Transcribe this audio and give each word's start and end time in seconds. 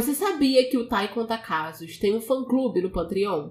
Você 0.00 0.14
sabia 0.14 0.66
que 0.66 0.78
o 0.78 0.88
Tai 0.88 1.12
Conta 1.12 1.36
Casos 1.36 1.98
tem 1.98 2.16
um 2.16 2.22
fã-clube 2.22 2.80
no 2.80 2.88
Patreon? 2.88 3.50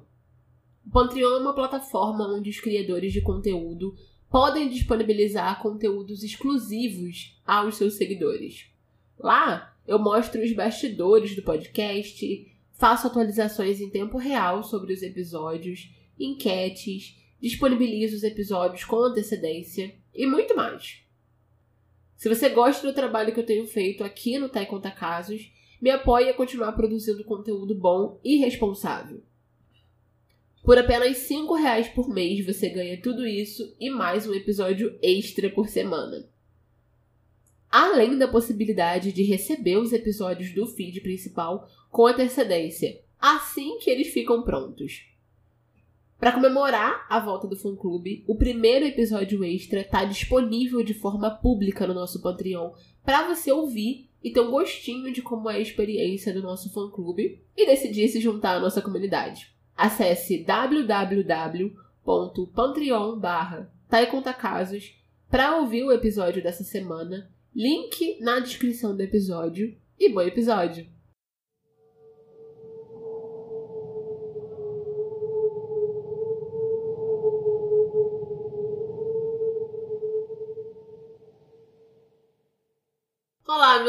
O 0.84 0.90
Patreon 0.90 1.36
é 1.36 1.42
uma 1.42 1.54
plataforma 1.54 2.28
onde 2.28 2.50
os 2.50 2.60
criadores 2.60 3.14
de 3.14 3.22
conteúdo 3.22 3.96
podem 4.32 4.68
disponibilizar 4.68 5.62
conteúdos 5.62 6.24
exclusivos 6.24 7.40
aos 7.46 7.76
seus 7.76 7.98
seguidores. 7.98 8.66
Lá, 9.20 9.78
eu 9.88 10.00
mostro 10.00 10.42
os 10.42 10.52
bastidores 10.52 11.36
do 11.36 11.44
podcast, 11.44 12.52
faço 12.74 13.06
atualizações 13.06 13.80
em 13.80 13.92
tempo 13.92 14.18
real 14.18 14.64
sobre 14.64 14.92
os 14.92 15.04
episódios, 15.04 15.94
enquetes, 16.20 17.16
disponibilizo 17.40 18.16
os 18.16 18.24
episódios 18.24 18.84
com 18.84 18.96
antecedência 18.96 19.96
e 20.16 20.26
muito 20.26 20.56
mais. 20.56 21.04
Se 22.18 22.28
você 22.28 22.50
gosta 22.50 22.88
do 22.88 22.96
trabalho 22.96 23.36
que 23.36 23.40
eu 23.40 23.46
tenho 23.46 23.68
feito 23.68 24.04
aqui 24.04 24.40
no 24.40 24.50
Tai 24.50 24.66
Conta 24.66 24.90
Casos, 24.90 25.59
me 25.82 25.90
apoie 25.90 26.30
a 26.30 26.34
continuar 26.34 26.74
produzindo 26.74 27.24
conteúdo 27.24 27.74
bom 27.74 28.20
e 28.24 28.38
responsável. 28.38 29.22
Por 30.64 30.78
apenas 30.78 31.18
5 31.18 31.54
reais 31.56 31.88
por 31.88 32.10
mês 32.10 32.46
você 32.46 32.70
ganha 32.70 33.02
tudo 33.02 33.26
isso 33.26 33.76
e 33.80 33.90
mais 33.90 34.28
um 34.28 34.34
episódio 34.34 34.98
extra 35.02 35.50
por 35.50 35.68
semana. 35.68 36.28
Além 37.72 38.18
da 38.18 38.28
possibilidade 38.28 39.14
de 39.14 39.24
receber 39.24 39.78
os 39.78 39.94
episódios 39.94 40.54
do 40.54 40.68
feed 40.68 41.02
principal 41.02 41.70
com 41.90 42.08
antecedência, 42.08 43.00
assim 43.20 43.78
que 43.80 43.90
eles 43.90 44.10
ficam 44.10 44.44
prontos. 44.44 45.06
Para 46.20 46.34
comemorar 46.34 47.06
a 47.10 47.20
volta 47.20 47.48
do 47.48 47.56
fã 47.56 47.74
clube, 47.76 48.26
o 48.28 48.36
primeiro 48.36 48.86
episódio 48.86 49.42
extra 49.46 49.82
está 49.82 50.04
disponível 50.04 50.84
de 50.84 50.94
forma 50.94 51.32
pública 51.32 51.88
no 51.88 51.94
nosso 51.94 52.22
Patreon 52.22 52.74
para 53.06 53.26
você 53.34 53.52
ouvir 53.52 54.09
e 54.24 54.32
ter 54.32 54.42
um 54.42 54.52
gostinho 54.52 55.12
de 55.12 55.22
como 55.22 55.50
é 55.50 55.56
a 55.56 55.60
experiência 55.60 56.34
do 56.34 56.42
nosso 56.42 56.72
fã-clube 56.72 57.42
e 57.56 57.66
decidir 57.66 58.08
se 58.10 58.20
juntar 58.20 58.58
à 58.58 58.60
nossa 58.60 58.82
comunidade. 58.82 59.54
Acesse 59.76 60.44
www.patreon 60.44 61.70
barra 63.18 63.72
para 65.30 65.58
ouvir 65.58 65.84
o 65.84 65.92
episódio 65.92 66.44
dessa 66.44 66.64
semana, 66.64 67.32
link 67.56 68.20
na 68.20 68.40
descrição 68.40 68.96
do 68.96 69.02
episódio 69.02 69.76
e 69.98 70.10
bom 70.10 70.22
episódio! 70.22 70.99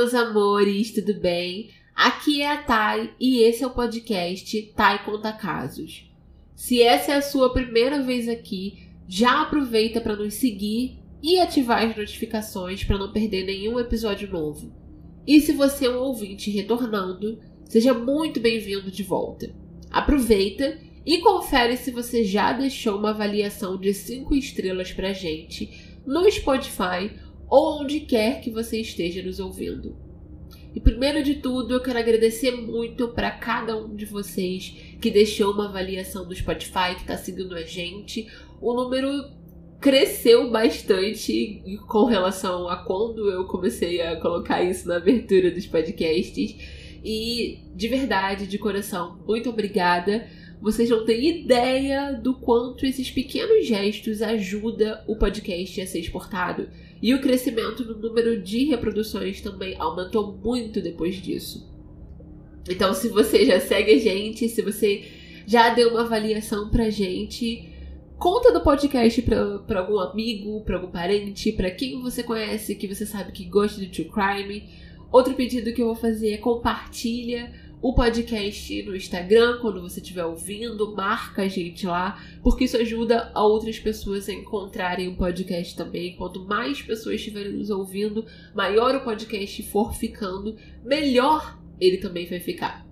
Meus 0.01 0.15
amores, 0.15 0.91
tudo 0.93 1.13
bem? 1.13 1.69
Aqui 1.95 2.41
é 2.41 2.51
a 2.51 2.57
Thay 2.57 3.11
e 3.21 3.43
esse 3.43 3.63
é 3.63 3.67
o 3.67 3.75
podcast 3.75 4.73
Thay 4.75 5.01
Conta 5.01 5.31
Casos. 5.31 6.11
Se 6.57 6.81
essa 6.81 7.13
é 7.13 7.17
a 7.17 7.23
sua 7.23 7.53
primeira 7.53 8.03
vez 8.03 8.27
aqui, 8.27 8.89
já 9.07 9.43
aproveita 9.43 10.01
para 10.01 10.17
nos 10.17 10.33
seguir 10.33 10.99
e 11.23 11.39
ativar 11.39 11.85
as 11.85 11.95
notificações 11.95 12.83
para 12.83 12.97
não 12.97 13.13
perder 13.13 13.45
nenhum 13.45 13.79
episódio 13.79 14.31
novo. 14.31 14.73
E 15.27 15.39
se 15.39 15.53
você 15.53 15.85
é 15.85 15.91
um 15.91 15.99
ouvinte 15.99 16.51
retornando, 16.51 17.39
seja 17.67 17.93
muito 17.93 18.41
bem-vindo 18.41 18.91
de 18.91 19.03
volta. 19.03 19.55
Aproveita 19.91 20.79
e 21.05 21.19
confere 21.19 21.77
se 21.77 21.91
você 21.91 22.25
já 22.25 22.55
deixou 22.55 22.97
uma 22.97 23.11
avaliação 23.11 23.77
de 23.77 23.93
5 23.93 24.35
estrelas 24.35 24.95
pra 24.95 25.13
gente 25.13 26.01
no 26.07 26.29
Spotify 26.31 27.11
ou 27.51 27.83
onde 27.83 28.01
quer 28.01 28.41
que 28.41 28.51
você 28.51 28.81
esteja 28.81 29.21
nos 29.23 29.41
ouvindo. 29.41 29.97
E 30.73 30.79
primeiro 30.79 31.23
de 31.23 31.35
tudo, 31.35 31.75
eu 31.75 31.83
quero 31.83 31.99
agradecer 31.99 32.53
muito 32.53 33.09
para 33.09 33.31
cada 33.33 33.77
um 33.77 33.97
de 33.97 34.07
vocês 34.07 34.77
que 35.01 35.11
deixou 35.11 35.53
uma 35.53 35.69
avaliação 35.69 36.27
do 36.27 36.35
Spotify, 36.35 36.95
que 36.95 37.01
está 37.01 37.17
seguindo 37.17 37.57
a 37.57 37.63
gente. 37.63 38.31
O 38.61 38.73
número 38.73 39.25
cresceu 39.81 40.49
bastante 40.51 41.81
com 41.89 42.05
relação 42.05 42.69
a 42.69 42.77
quando 42.77 43.29
eu 43.29 43.47
comecei 43.47 44.01
a 44.01 44.15
colocar 44.21 44.63
isso 44.63 44.87
na 44.87 44.97
abertura 44.97 45.51
dos 45.51 45.67
podcasts. 45.67 46.55
E 47.03 47.59
de 47.75 47.89
verdade, 47.89 48.47
de 48.47 48.59
coração, 48.59 49.19
muito 49.27 49.51
obrigada. 49.51 50.29
Vocês 50.61 50.91
não 50.91 51.07
têm 51.07 51.41
ideia 51.41 52.13
do 52.13 52.35
quanto 52.35 52.85
esses 52.85 53.11
pequenos 53.11 53.67
gestos 53.67 54.21
ajudam 54.21 54.99
o 55.07 55.17
podcast 55.17 55.81
a 55.81 55.87
ser 55.87 56.01
exportado. 56.01 56.69
E 57.01 57.15
o 57.15 57.21
crescimento 57.21 57.83
no 57.83 57.97
número 57.97 58.43
de 58.43 58.65
reproduções 58.65 59.41
também 59.41 59.75
aumentou 59.79 60.37
muito 60.37 60.83
depois 60.83 61.17
disso. 61.17 61.67
Então, 62.69 62.93
se 62.93 63.09
você 63.09 63.47
já 63.47 63.59
segue 63.59 63.93
a 63.93 63.99
gente, 63.99 64.49
se 64.51 64.61
você 64.61 65.05
já 65.47 65.73
deu 65.73 65.91
uma 65.91 66.03
avaliação 66.03 66.69
pra 66.69 66.91
gente, 66.91 67.67
conta 68.19 68.53
do 68.53 68.61
podcast 68.61 69.23
pra, 69.23 69.61
pra 69.61 69.81
algum 69.81 69.99
amigo, 69.99 70.61
pra 70.63 70.77
algum 70.77 70.91
parente, 70.91 71.53
pra 71.53 71.71
quem 71.71 72.03
você 72.03 72.23
conhece 72.23 72.75
que 72.75 72.87
você 72.87 73.07
sabe 73.07 73.33
que 73.33 73.47
gosta 73.47 73.81
de 73.81 73.89
true 73.89 74.11
crime. 74.11 74.69
Outro 75.11 75.33
pedido 75.33 75.73
que 75.73 75.81
eu 75.81 75.87
vou 75.87 75.97
fazer 75.97 76.35
é 76.35 76.37
compartilha 76.37 77.51
o 77.83 77.95
podcast 77.95 78.83
no 78.83 78.95
Instagram, 78.95 79.59
quando 79.61 79.81
você 79.81 80.01
estiver 80.01 80.25
ouvindo, 80.25 80.95
marca 80.95 81.43
a 81.43 81.49
gente 81.49 81.87
lá, 81.87 82.23
porque 82.43 82.65
isso 82.65 82.77
ajuda 82.77 83.31
a 83.35 83.43
outras 83.43 83.79
pessoas 83.79 84.29
a 84.29 84.35
encontrarem 84.35 85.09
o 85.09 85.17
podcast 85.17 85.75
também. 85.75 86.15
Quanto 86.15 86.45
mais 86.45 86.83
pessoas 86.83 87.15
estiverem 87.17 87.53
nos 87.53 87.71
ouvindo, 87.71 88.27
maior 88.55 88.95
o 88.95 89.01
podcast 89.01 89.63
for 89.63 89.95
ficando, 89.95 90.57
melhor 90.85 91.59
ele 91.81 91.97
também 91.97 92.27
vai 92.27 92.39
ficar. 92.39 92.87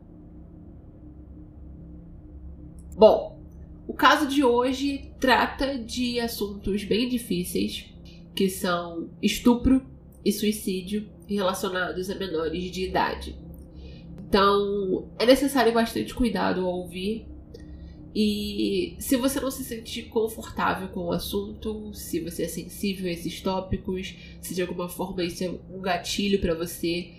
Bom, 2.97 3.38
o 3.87 3.93
caso 3.93 4.26
de 4.26 4.43
hoje 4.43 5.12
trata 5.20 5.78
de 5.78 6.19
assuntos 6.19 6.82
bem 6.84 7.10
difíceis, 7.10 7.84
que 8.34 8.49
são 8.49 9.10
estupro 9.20 9.87
e 10.25 10.32
suicídio 10.32 11.10
relacionados 11.26 12.09
a 12.09 12.15
menores 12.15 12.70
de 12.70 12.84
idade. 12.88 13.47
Então, 14.28 15.08
é 15.18 15.24
necessário 15.24 15.72
bastante 15.72 16.14
cuidado 16.14 16.60
ao 16.60 16.80
ouvir. 16.80 17.26
E 18.14 18.94
se 18.98 19.16
você 19.16 19.40
não 19.40 19.50
se 19.50 19.64
sentir 19.64 20.04
confortável 20.04 20.88
com 20.88 21.06
o 21.06 21.12
assunto, 21.12 21.94
se 21.94 22.20
você 22.20 22.42
é 22.42 22.48
sensível 22.48 23.08
a 23.08 23.12
esses 23.12 23.40
tópicos, 23.40 24.14
se 24.40 24.54
de 24.54 24.60
alguma 24.60 24.88
forma 24.88 25.24
isso 25.24 25.44
é 25.44 25.50
um 25.70 25.80
gatilho 25.80 26.40
para 26.40 26.54
você, 26.54 27.10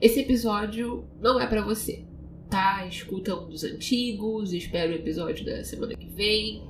esse 0.00 0.20
episódio 0.20 1.04
não 1.20 1.38
é 1.38 1.46
para 1.46 1.62
você, 1.62 2.04
tá? 2.48 2.86
Escuta 2.86 3.34
um 3.34 3.48
dos 3.48 3.62
antigos, 3.62 4.54
espera 4.54 4.90
o 4.90 4.94
episódio 4.94 5.44
da 5.44 5.62
semana 5.64 5.94
que 5.94 6.06
vem. 6.06 6.62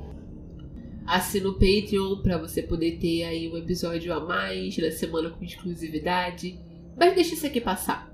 Assina 1.06 1.50
o 1.50 1.54
Patreon 1.54 2.20
para 2.22 2.38
você 2.38 2.62
poder 2.62 2.98
ter 2.98 3.24
aí 3.24 3.48
um 3.48 3.56
episódio 3.56 4.12
a 4.12 4.18
mais 4.18 4.76
na 4.76 4.90
semana 4.90 5.30
com 5.30 5.44
exclusividade. 5.44 6.58
Mas 6.96 7.14
deixa 7.14 7.34
isso 7.34 7.46
aqui 7.46 7.60
passar. 7.60 8.12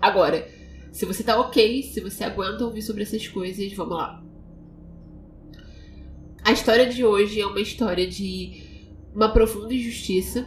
Agora, 0.00 0.48
se 0.92 1.04
você 1.04 1.22
tá 1.22 1.38
ok, 1.40 1.82
se 1.82 2.00
você 2.00 2.24
aguenta 2.24 2.64
ouvir 2.64 2.82
sobre 2.82 3.02
essas 3.02 3.26
coisas, 3.28 3.72
vamos 3.72 3.96
lá. 3.96 4.22
A 6.44 6.52
história 6.52 6.86
de 6.86 7.04
hoje 7.04 7.40
é 7.40 7.46
uma 7.46 7.60
história 7.60 8.06
de 8.06 8.62
uma 9.14 9.30
profunda 9.32 9.74
injustiça, 9.74 10.46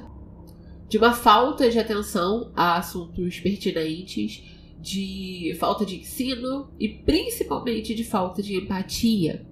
de 0.87 0.97
uma 0.97 1.13
falta 1.13 1.69
de 1.69 1.77
atenção 1.77 2.51
a 2.55 2.77
assuntos 2.77 3.39
pertinentes, 3.39 4.43
de 4.79 5.55
falta 5.59 5.85
de 5.85 5.97
ensino 5.97 6.71
e 6.79 6.89
principalmente 6.89 7.93
de 7.93 8.03
falta 8.03 8.41
de 8.41 8.55
empatia. 8.57 9.45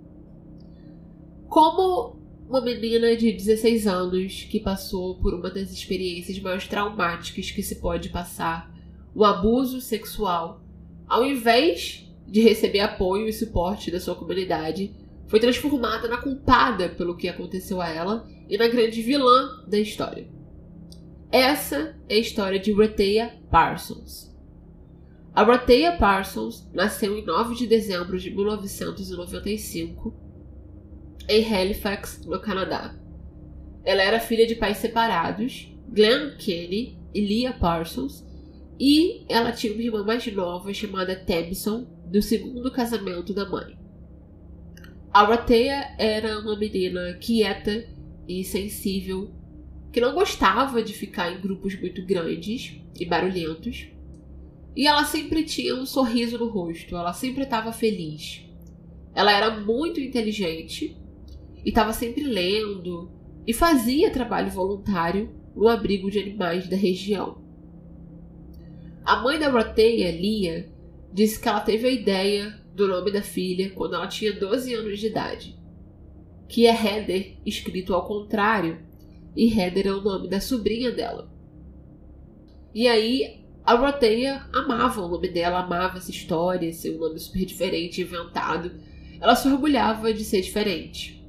Como 1.48 2.18
uma 2.50 2.62
menina 2.62 3.16
de 3.16 3.32
16 3.32 3.86
anos 3.86 4.48
que 4.50 4.60
passou 4.60 5.20
por 5.20 5.36
uma 5.36 5.52
das 5.52 5.72
experiências 5.72 6.40
mais 6.40 6.68
traumáticas 6.68 7.52
que 7.52 7.62
se 7.62 7.76
pode 7.76 8.10
passar, 8.10 8.74
o 9.14 9.24
abuso 9.24 9.80
sexual 9.80 10.64
ao 11.10 11.26
invés 11.26 12.08
de 12.28 12.42
receber 12.42 12.82
apoio 12.82 13.28
e 13.28 13.34
suporte 13.34 13.90
da 13.90 14.00
sua 14.00 14.16
comunidade, 14.16 14.96
foi 15.28 15.40
transformada 15.40 16.08
na 16.08 16.18
culpada 16.18 16.90
pelo 16.90 17.18
que 17.18 17.28
aconteceu 17.28 17.82
a 17.82 17.90
ela 17.90 18.28
e 18.48 18.58
na 18.58 18.68
grande 18.68 19.02
vilã 19.02 19.64
da 19.68 19.80
história. 19.80 20.28
Essa 21.32 21.96
é 22.08 22.16
a 22.16 22.20
história 22.20 22.60
de 22.60 22.72
Rethea 22.72 23.40
Parsons. 23.52 24.30
A 25.34 25.44
Rethea 25.44 25.98
Parsons 25.98 26.68
nasceu 26.74 27.18
em 27.18 27.26
9 27.26 27.56
de 27.56 27.68
dezembro 27.68 28.20
de 28.20 28.30
1995 28.30 30.14
em 31.28 31.54
Halifax, 31.54 32.26
no 32.26 32.40
Canadá. 32.40 32.96
Ela 33.86 34.04
era 34.04 34.20
filha 34.20 34.48
de 34.48 34.56
pais 34.56 34.78
separados, 34.78 35.72
Glenn 35.88 36.36
Kenny 36.38 37.00
e 37.14 37.22
Leah 37.22 37.58
Parsons, 37.58 38.26
e 38.80 39.26
ela 39.28 39.52
tinha 39.52 39.74
uma 39.74 39.82
irmã 39.82 40.04
mais 40.06 40.26
nova 40.34 40.74
chamada 40.74 41.16
Tamson, 41.16 41.86
do 42.06 42.22
segundo 42.22 42.72
casamento 42.72 43.34
da 43.34 43.48
mãe. 43.48 43.78
A 45.12 45.24
Ratea 45.24 45.96
era 45.98 46.40
uma 46.40 46.58
menina 46.58 47.14
quieta 47.16 47.86
e 48.28 48.44
sensível, 48.44 49.34
que 49.92 50.00
não 50.00 50.14
gostava 50.14 50.82
de 50.82 50.94
ficar 50.94 51.32
em 51.32 51.42
grupos 51.42 51.80
muito 51.80 52.06
grandes 52.06 52.80
e 52.98 53.06
barulhentos. 53.06 53.88
E 54.76 54.88
ela 54.88 55.04
sempre 55.04 55.44
tinha 55.44 55.76
um 55.76 55.86
sorriso 55.86 56.38
no 56.38 56.48
rosto, 56.48 56.96
ela 56.96 57.12
sempre 57.12 57.44
estava 57.44 57.74
feliz. 57.74 58.46
Ela 59.14 59.34
era 59.34 59.60
muito 59.60 60.00
inteligente 60.00 60.96
e 61.66 61.70
estava 61.70 61.92
sempre 61.92 62.24
lendo 62.24 63.12
e 63.46 63.54
fazia 63.54 64.12
trabalho 64.12 64.52
voluntário 64.52 65.36
no 65.56 65.68
abrigo 65.68 66.10
de 66.10 66.20
animais 66.20 66.70
da 66.70 66.78
região. 66.78 67.49
A 69.06 69.22
mãe 69.22 69.40
da 69.40 69.50
Roteia, 69.50 70.12
Lia, 70.12 70.72
disse 71.12 71.40
que 71.40 71.48
ela 71.48 71.62
teve 71.62 71.88
a 71.88 71.92
ideia 71.92 72.60
do 72.74 72.88
nome 72.88 73.12
da 73.12 73.22
filha 73.22 73.72
quando 73.72 73.96
ela 73.96 74.08
tinha 74.08 74.32
12 74.32 74.74
anos 74.74 75.00
de 75.00 75.08
idade, 75.08 75.60
que 76.48 76.66
é 76.66 76.72
Heather 76.72 77.38
escrito 77.46 77.94
ao 77.94 78.06
contrário, 78.06 78.80
e 79.36 79.54
Heather 79.54 79.88
é 79.88 79.94
o 79.94 80.02
nome 80.02 80.28
da 80.28 80.40
sobrinha 80.40 80.92
dela. 80.92 81.32
E 82.74 82.88
aí 82.88 83.44
a 83.66 83.76
Roteia 83.76 84.48
amava 84.54 85.02
o 85.02 85.08
nome 85.08 85.28
dela, 85.30 85.60
amava 85.60 85.98
essa 85.98 86.12
história, 86.12 86.72
seu 86.74 86.98
nome 86.98 87.20
super 87.20 87.46
diferente, 87.46 88.02
inventado. 88.02 88.72
Ela 89.20 89.36
se 89.36 89.48
orgulhava 89.48 90.14
de 90.14 90.24
ser 90.24 90.42
diferente. 90.42 91.24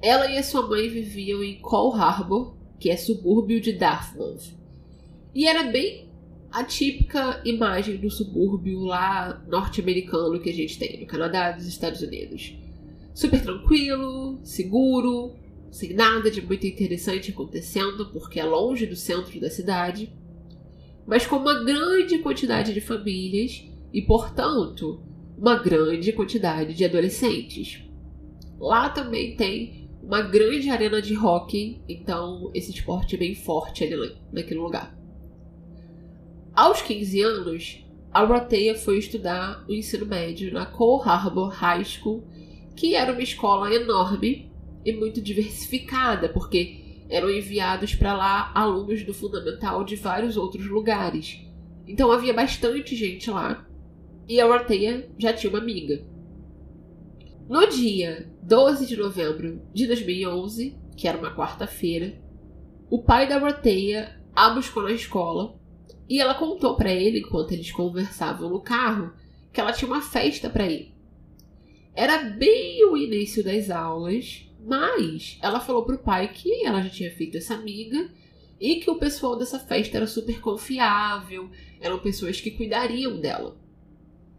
Ela 0.00 0.30
e 0.30 0.38
a 0.38 0.42
sua 0.42 0.66
mãe 0.66 0.88
viviam 0.88 1.42
em 1.42 1.60
Cole 1.60 1.98
Harbor, 1.98 2.56
que 2.78 2.90
é 2.90 2.96
subúrbio 2.96 3.60
de 3.60 3.72
Dartmouth. 3.72 4.56
E 5.34 5.48
era 5.48 5.64
bem 5.64 6.07
a 6.50 6.64
típica 6.64 7.40
imagem 7.44 7.96
do 7.98 8.10
subúrbio 8.10 8.80
lá 8.80 9.44
norte-americano 9.48 10.40
que 10.40 10.50
a 10.50 10.54
gente 10.54 10.78
tem 10.78 11.00
no 11.00 11.06
Canadá 11.06 11.54
nos 11.54 11.66
Estados 11.66 12.00
Unidos. 12.00 12.56
Super 13.14 13.42
tranquilo, 13.42 14.38
seguro, 14.42 15.36
sem 15.70 15.92
nada 15.92 16.30
de 16.30 16.40
muito 16.40 16.66
interessante 16.66 17.30
acontecendo, 17.30 18.10
porque 18.10 18.40
é 18.40 18.44
longe 18.44 18.86
do 18.86 18.96
centro 18.96 19.38
da 19.40 19.50
cidade, 19.50 20.12
mas 21.06 21.26
com 21.26 21.36
uma 21.36 21.62
grande 21.64 22.18
quantidade 22.18 22.72
de 22.72 22.80
famílias 22.80 23.64
e, 23.92 24.02
portanto, 24.02 25.02
uma 25.36 25.56
grande 25.56 26.12
quantidade 26.12 26.74
de 26.74 26.84
adolescentes. 26.84 27.82
Lá 28.58 28.88
também 28.88 29.36
tem 29.36 29.88
uma 30.02 30.22
grande 30.22 30.70
arena 30.70 31.02
de 31.02 31.16
hockey, 31.16 31.82
então 31.88 32.50
esse 32.54 32.70
esporte 32.70 33.14
é 33.14 33.18
bem 33.18 33.34
forte 33.34 33.84
ali 33.84 34.16
naquele 34.32 34.60
lugar. 34.60 34.97
Aos 36.58 36.82
15 36.82 37.22
anos, 37.22 37.86
a 38.12 38.24
Roteia 38.24 38.74
foi 38.74 38.98
estudar 38.98 39.64
o 39.68 39.72
ensino 39.72 40.04
médio 40.04 40.52
na 40.52 40.66
Cole 40.66 41.08
Harbor 41.08 41.50
High 41.50 41.84
School, 41.84 42.26
que 42.74 42.96
era 42.96 43.12
uma 43.12 43.22
escola 43.22 43.72
enorme 43.72 44.50
e 44.84 44.92
muito 44.92 45.20
diversificada, 45.20 46.28
porque 46.28 47.04
eram 47.08 47.30
enviados 47.30 47.94
para 47.94 48.12
lá 48.12 48.50
alunos 48.56 49.04
do 49.04 49.14
fundamental 49.14 49.84
de 49.84 49.94
vários 49.94 50.36
outros 50.36 50.66
lugares. 50.66 51.38
Então 51.86 52.10
havia 52.10 52.34
bastante 52.34 52.96
gente 52.96 53.30
lá 53.30 53.64
e 54.28 54.40
a 54.40 54.46
Roteia 54.46 55.08
já 55.16 55.32
tinha 55.32 55.50
uma 55.50 55.60
amiga. 55.60 56.04
No 57.48 57.68
dia 57.68 58.28
12 58.42 58.84
de 58.84 58.96
novembro 58.96 59.62
de 59.72 59.86
2011, 59.86 60.76
que 60.96 61.06
era 61.06 61.18
uma 61.18 61.32
quarta-feira, 61.36 62.20
o 62.90 63.00
pai 63.00 63.28
da 63.28 63.38
Roteia 63.38 64.20
a 64.34 64.50
buscou 64.50 64.82
na 64.82 64.90
escola 64.90 65.56
e 66.08 66.20
ela 66.20 66.34
contou 66.34 66.74
para 66.74 66.92
ele, 66.92 67.20
enquanto 67.20 67.52
eles 67.52 67.70
conversavam 67.70 68.48
no 68.48 68.60
carro, 68.60 69.12
que 69.52 69.60
ela 69.60 69.72
tinha 69.72 69.90
uma 69.90 70.00
festa 70.00 70.48
para 70.48 70.66
ir. 70.66 70.92
Era 71.94 72.30
bem 72.30 72.84
o 72.86 72.96
início 72.96 73.44
das 73.44 73.70
aulas, 73.70 74.48
mas 74.60 75.38
ela 75.42 75.60
falou 75.60 75.84
pro 75.84 75.98
pai 75.98 76.28
que 76.28 76.64
ela 76.64 76.82
já 76.82 76.88
tinha 76.88 77.10
feito 77.10 77.36
essa 77.36 77.54
amiga 77.54 78.10
e 78.60 78.76
que 78.76 78.90
o 78.90 78.98
pessoal 78.98 79.36
dessa 79.36 79.58
festa 79.58 79.96
era 79.96 80.06
super 80.06 80.40
confiável, 80.40 81.50
eram 81.80 81.98
pessoas 81.98 82.40
que 82.40 82.50
cuidariam 82.50 83.20
dela. 83.20 83.56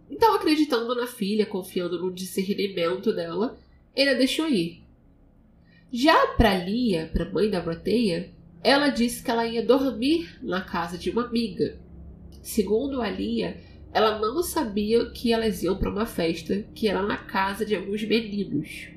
Então, 0.10 0.36
acreditando 0.36 0.96
na 0.96 1.06
filha, 1.06 1.46
confiando 1.46 2.02
no 2.02 2.12
discernimento 2.12 3.14
dela, 3.14 3.58
ele 3.96 4.10
a 4.10 4.16
deixou 4.16 4.48
ir. 4.48 4.84
Já 5.92 6.28
para 6.36 6.58
Lia, 6.58 7.10
para 7.14 7.30
mãe 7.30 7.50
da 7.50 7.62
Broteia, 7.62 8.32
ela 8.64 8.90
disse 8.90 9.24
que 9.24 9.32
ela 9.32 9.46
ia 9.46 9.66
dormir 9.66 10.38
na 10.42 10.62
casa 10.62 10.98
de 10.98 11.10
uma 11.10 11.26
amiga. 11.26 11.80
Segundo 12.42 13.02
a 13.02 13.10
Lia, 13.10 13.58
ela 13.94 14.20
não 14.20 14.44
sabia 14.44 15.10
que 15.12 15.32
elas 15.32 15.64
iam 15.64 15.78
para 15.78 15.90
uma 15.90 16.06
festa 16.06 16.66
que 16.76 16.88
era 16.88 17.02
na 17.02 17.18
casa 17.18 17.66
de 17.66 17.76
alguns 17.76 18.04
meninos. 18.04 18.90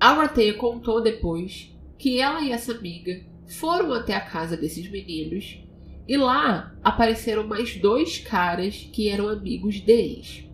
A 0.00 0.14
Roteia 0.14 0.54
contou 0.54 1.00
depois 1.00 1.72
que 1.98 2.18
ela 2.18 2.40
e 2.40 2.50
essa 2.50 2.72
amiga 2.72 3.20
foram 3.46 3.92
até 3.92 4.14
a 4.14 4.20
casa 4.20 4.56
desses 4.56 4.90
meninos 4.90 5.62
e 6.08 6.16
lá 6.16 6.74
apareceram 6.82 7.46
mais 7.46 7.76
dois 7.76 8.18
caras 8.18 8.88
que 8.92 9.08
eram 9.08 9.28
amigos 9.28 9.80
deles. 9.80 10.44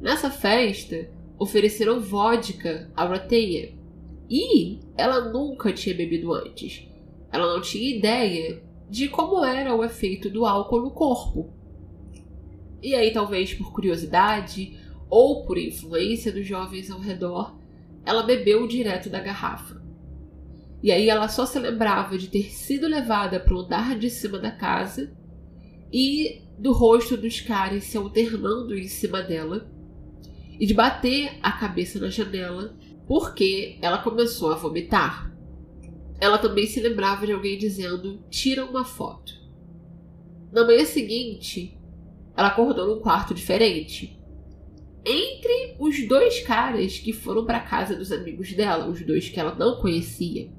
Nessa 0.00 0.30
festa, 0.30 1.10
ofereceram 1.38 2.00
vodka 2.00 2.90
a 2.96 3.04
Roteia 3.04 3.73
e 4.28 4.80
ela 4.96 5.32
nunca 5.32 5.72
tinha 5.72 5.94
bebido 5.94 6.32
antes. 6.32 6.86
Ela 7.30 7.52
não 7.52 7.60
tinha 7.60 7.96
ideia 7.96 8.62
de 8.88 9.08
como 9.08 9.44
era 9.44 9.74
o 9.74 9.84
efeito 9.84 10.30
do 10.30 10.46
álcool 10.46 10.82
no 10.82 10.90
corpo. 10.90 11.52
E 12.82 12.94
aí, 12.94 13.12
talvez 13.12 13.54
por 13.54 13.72
curiosidade 13.72 14.78
ou 15.08 15.44
por 15.44 15.58
influência 15.58 16.32
dos 16.32 16.46
jovens 16.46 16.90
ao 16.90 17.00
redor, 17.00 17.58
ela 18.04 18.22
bebeu 18.22 18.66
direto 18.66 19.08
da 19.08 19.20
garrafa. 19.20 19.82
E 20.82 20.92
aí 20.92 21.08
ela 21.08 21.28
só 21.28 21.46
se 21.46 21.58
lembrava 21.58 22.18
de 22.18 22.28
ter 22.28 22.52
sido 22.52 22.86
levada 22.86 23.40
para 23.40 23.54
o 23.54 23.60
andar 23.60 23.98
de 23.98 24.10
cima 24.10 24.38
da 24.38 24.50
casa 24.50 25.16
e 25.90 26.42
do 26.58 26.72
rosto 26.72 27.16
dos 27.16 27.40
caras 27.40 27.84
se 27.84 27.96
alternando 27.96 28.74
em 28.74 28.86
cima 28.86 29.22
dela 29.22 29.66
e 30.60 30.66
de 30.66 30.74
bater 30.74 31.38
a 31.42 31.52
cabeça 31.52 31.98
na 31.98 32.10
janela 32.10 32.76
porque 33.06 33.78
ela 33.80 33.98
começou 33.98 34.52
a 34.52 34.56
vomitar. 34.56 35.32
Ela 36.20 36.38
também 36.38 36.66
se 36.66 36.80
lembrava 36.80 37.26
de 37.26 37.32
alguém 37.32 37.58
dizendo: 37.58 38.22
tira 38.30 38.64
uma 38.64 38.84
foto. 38.84 39.34
Na 40.52 40.64
manhã 40.64 40.84
seguinte, 40.84 41.78
ela 42.36 42.48
acordou 42.48 42.86
num 42.86 43.00
quarto 43.00 43.34
diferente 43.34 44.18
entre 45.04 45.76
os 45.78 46.08
dois 46.08 46.40
caras 46.40 46.98
que 46.98 47.12
foram 47.12 47.44
para 47.44 47.60
casa 47.60 47.94
dos 47.94 48.10
amigos 48.10 48.52
dela, 48.54 48.88
os 48.88 49.04
dois 49.04 49.28
que 49.28 49.38
ela 49.38 49.54
não 49.54 49.76
conhecia. 49.76 50.50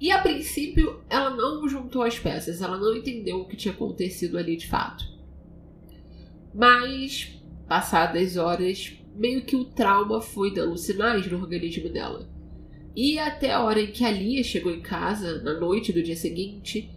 E 0.00 0.10
a 0.10 0.22
princípio 0.22 1.02
ela 1.10 1.30
não 1.30 1.68
juntou 1.68 2.02
as 2.02 2.18
peças, 2.18 2.62
ela 2.62 2.78
não 2.78 2.96
entendeu 2.96 3.40
o 3.40 3.44
que 3.46 3.56
tinha 3.56 3.74
acontecido 3.74 4.38
ali 4.38 4.56
de 4.56 4.66
fato. 4.66 5.04
Mas, 6.54 7.38
passadas 7.68 8.36
horas, 8.36 8.97
meio 9.18 9.42
que 9.42 9.56
o 9.56 9.64
trauma 9.64 10.20
foi 10.20 10.54
dando 10.54 10.78
sinais 10.78 11.26
no 11.30 11.38
organismo 11.38 11.88
dela. 11.88 12.28
E 12.94 13.18
até 13.18 13.52
a 13.52 13.62
hora 13.62 13.80
em 13.80 13.92
que 13.92 14.04
a 14.04 14.10
Lia 14.10 14.42
chegou 14.42 14.72
em 14.72 14.80
casa, 14.80 15.42
na 15.42 15.58
noite 15.58 15.92
do 15.92 16.02
dia 16.02 16.16
seguinte, 16.16 16.90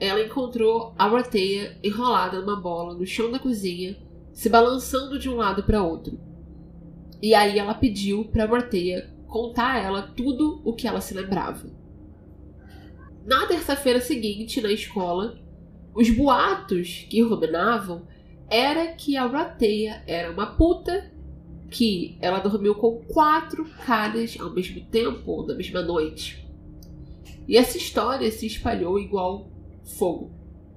ela 0.00 0.20
encontrou 0.20 0.94
a 0.98 1.06
Roteia 1.06 1.78
enrolada 1.82 2.40
numa 2.40 2.60
bola 2.60 2.94
no 2.94 3.06
chão 3.06 3.30
da 3.30 3.38
cozinha, 3.38 3.96
se 4.32 4.48
balançando 4.48 5.18
de 5.18 5.28
um 5.28 5.36
lado 5.36 5.62
para 5.62 5.82
outro. 5.82 6.18
E 7.22 7.34
aí 7.34 7.58
ela 7.58 7.74
pediu 7.74 8.24
para 8.24 8.46
Morteia 8.46 9.10
contar 9.26 9.74
a 9.74 9.78
ela 9.78 10.02
tudo 10.02 10.60
o 10.64 10.74
que 10.74 10.86
ela 10.86 11.00
se 11.00 11.14
lembrava. 11.14 11.66
Na 13.24 13.46
terça-feira 13.46 14.00
seguinte, 14.00 14.60
na 14.60 14.70
escola, 14.70 15.38
os 15.94 16.10
boatos 16.10 17.06
que 17.08 17.22
ruminavam 17.22 18.06
era 18.48 18.92
que 18.92 19.16
a 19.16 19.26
Rateia 19.26 20.02
era 20.06 20.30
uma 20.30 20.46
puta, 20.46 21.10
que 21.70 22.16
ela 22.20 22.38
dormiu 22.38 22.74
com 22.74 23.02
quatro 23.12 23.64
caras 23.84 24.36
ao 24.38 24.50
mesmo 24.50 24.80
tempo, 24.86 25.44
na 25.46 25.54
mesma 25.54 25.82
noite. 25.82 26.46
E 27.48 27.56
essa 27.56 27.76
história 27.76 28.30
se 28.30 28.46
espalhou 28.46 28.98
igual 28.98 29.50
fogo. 29.84 30.30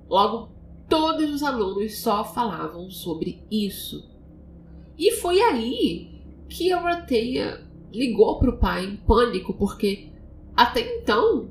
Logo, 0.08 0.50
todos 0.88 1.31
os 1.31 1.43
alunos 1.43 2.00
só 2.00 2.24
falavam 2.24 2.89
sobre 2.89 3.43
isso. 3.50 4.10
E 4.98 5.12
foi 5.13 5.41
aí 5.41 6.22
que 6.50 6.72
a 6.72 6.79
Rateia 6.79 7.63
ligou 7.91 8.38
para 8.39 8.50
o 8.50 8.58
pai 8.58 8.86
em 8.86 8.98
pânico, 8.98 9.53
porque 9.53 10.10
até 10.55 10.98
então 10.98 11.50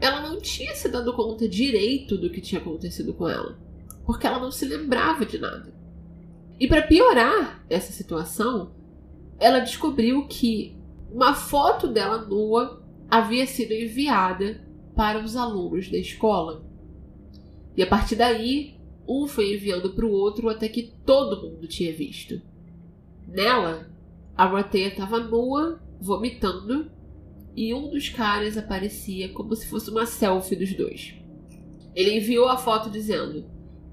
ela 0.00 0.20
não 0.20 0.40
tinha 0.40 0.74
se 0.74 0.88
dado 0.88 1.12
conta 1.12 1.48
direito 1.48 2.16
do 2.16 2.30
que 2.30 2.40
tinha 2.40 2.60
acontecido 2.60 3.12
com 3.14 3.28
ela, 3.28 3.58
porque 4.04 4.26
ela 4.26 4.38
não 4.38 4.50
se 4.50 4.64
lembrava 4.64 5.24
de 5.24 5.38
nada. 5.38 5.72
E 6.58 6.66
para 6.66 6.82
piorar 6.82 7.64
essa 7.70 7.92
situação, 7.92 8.72
ela 9.38 9.60
descobriu 9.60 10.26
que 10.26 10.76
uma 11.10 11.34
foto 11.34 11.88
dela 11.88 12.26
nua 12.26 12.82
havia 13.10 13.46
sido 13.46 13.72
enviada 13.72 14.60
para 14.94 15.22
os 15.22 15.36
alunos 15.36 15.90
da 15.90 15.96
escola. 15.96 16.64
E 17.76 17.82
a 17.82 17.86
partir 17.86 18.16
daí, 18.16 18.76
um 19.08 19.26
foi 19.26 19.54
enviando 19.54 19.90
para 19.90 20.04
o 20.04 20.10
outro 20.10 20.48
até 20.48 20.68
que 20.68 20.92
todo 21.06 21.48
mundo 21.48 21.66
tinha 21.66 21.92
visto. 21.92 22.42
Nela, 23.26 23.88
a 24.36 24.46
Roteia 24.46 24.88
estava 24.88 25.20
nua, 25.20 25.80
vomitando, 26.00 26.90
e 27.56 27.74
um 27.74 27.88
dos 27.90 28.08
caras 28.08 28.56
aparecia 28.56 29.30
como 29.30 29.54
se 29.56 29.68
fosse 29.68 29.90
uma 29.90 30.06
selfie 30.06 30.56
dos 30.56 30.72
dois. 30.74 31.14
Ele 31.94 32.16
enviou 32.16 32.48
a 32.48 32.56
foto 32.56 32.90
dizendo: 32.90 33.44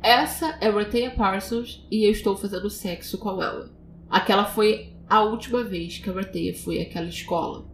Essa 0.02 0.58
é 0.62 0.70
Rotea 0.70 1.12
Parsons 1.12 1.86
e 1.90 2.06
eu 2.06 2.12
estou 2.12 2.36
fazendo 2.36 2.70
sexo 2.70 3.18
com 3.18 3.42
ela. 3.42 3.72
Aquela 4.08 4.46
foi 4.46 4.95
a 5.10 5.24
última 5.24 5.64
vez 5.64 5.98
que 5.98 6.10
a 6.10 6.14
Rotea 6.14 6.54
foi 6.56 6.82
àquela 6.82 7.08
escola. 7.08 7.66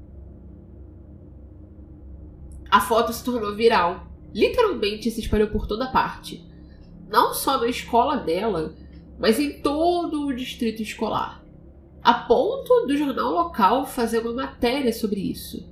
A 2.69 2.79
foto 2.79 3.11
se 3.11 3.23
tornou 3.23 3.55
viral. 3.55 4.07
Literalmente 4.33 5.11
se 5.11 5.19
espalhou 5.19 5.49
por 5.49 5.67
toda 5.67 5.91
parte. 5.91 6.45
Não 7.09 7.33
só 7.33 7.59
na 7.59 7.67
escola 7.67 8.15
dela, 8.17 8.73
mas 9.19 9.39
em 9.39 9.61
todo 9.61 10.25
o 10.25 10.33
distrito 10.33 10.81
escolar. 10.81 11.43
A 12.01 12.13
ponto 12.13 12.87
do 12.87 12.97
jornal 12.97 13.31
local 13.31 13.85
fazer 13.85 14.19
uma 14.19 14.33
matéria 14.33 14.93
sobre 14.93 15.19
isso. 15.19 15.69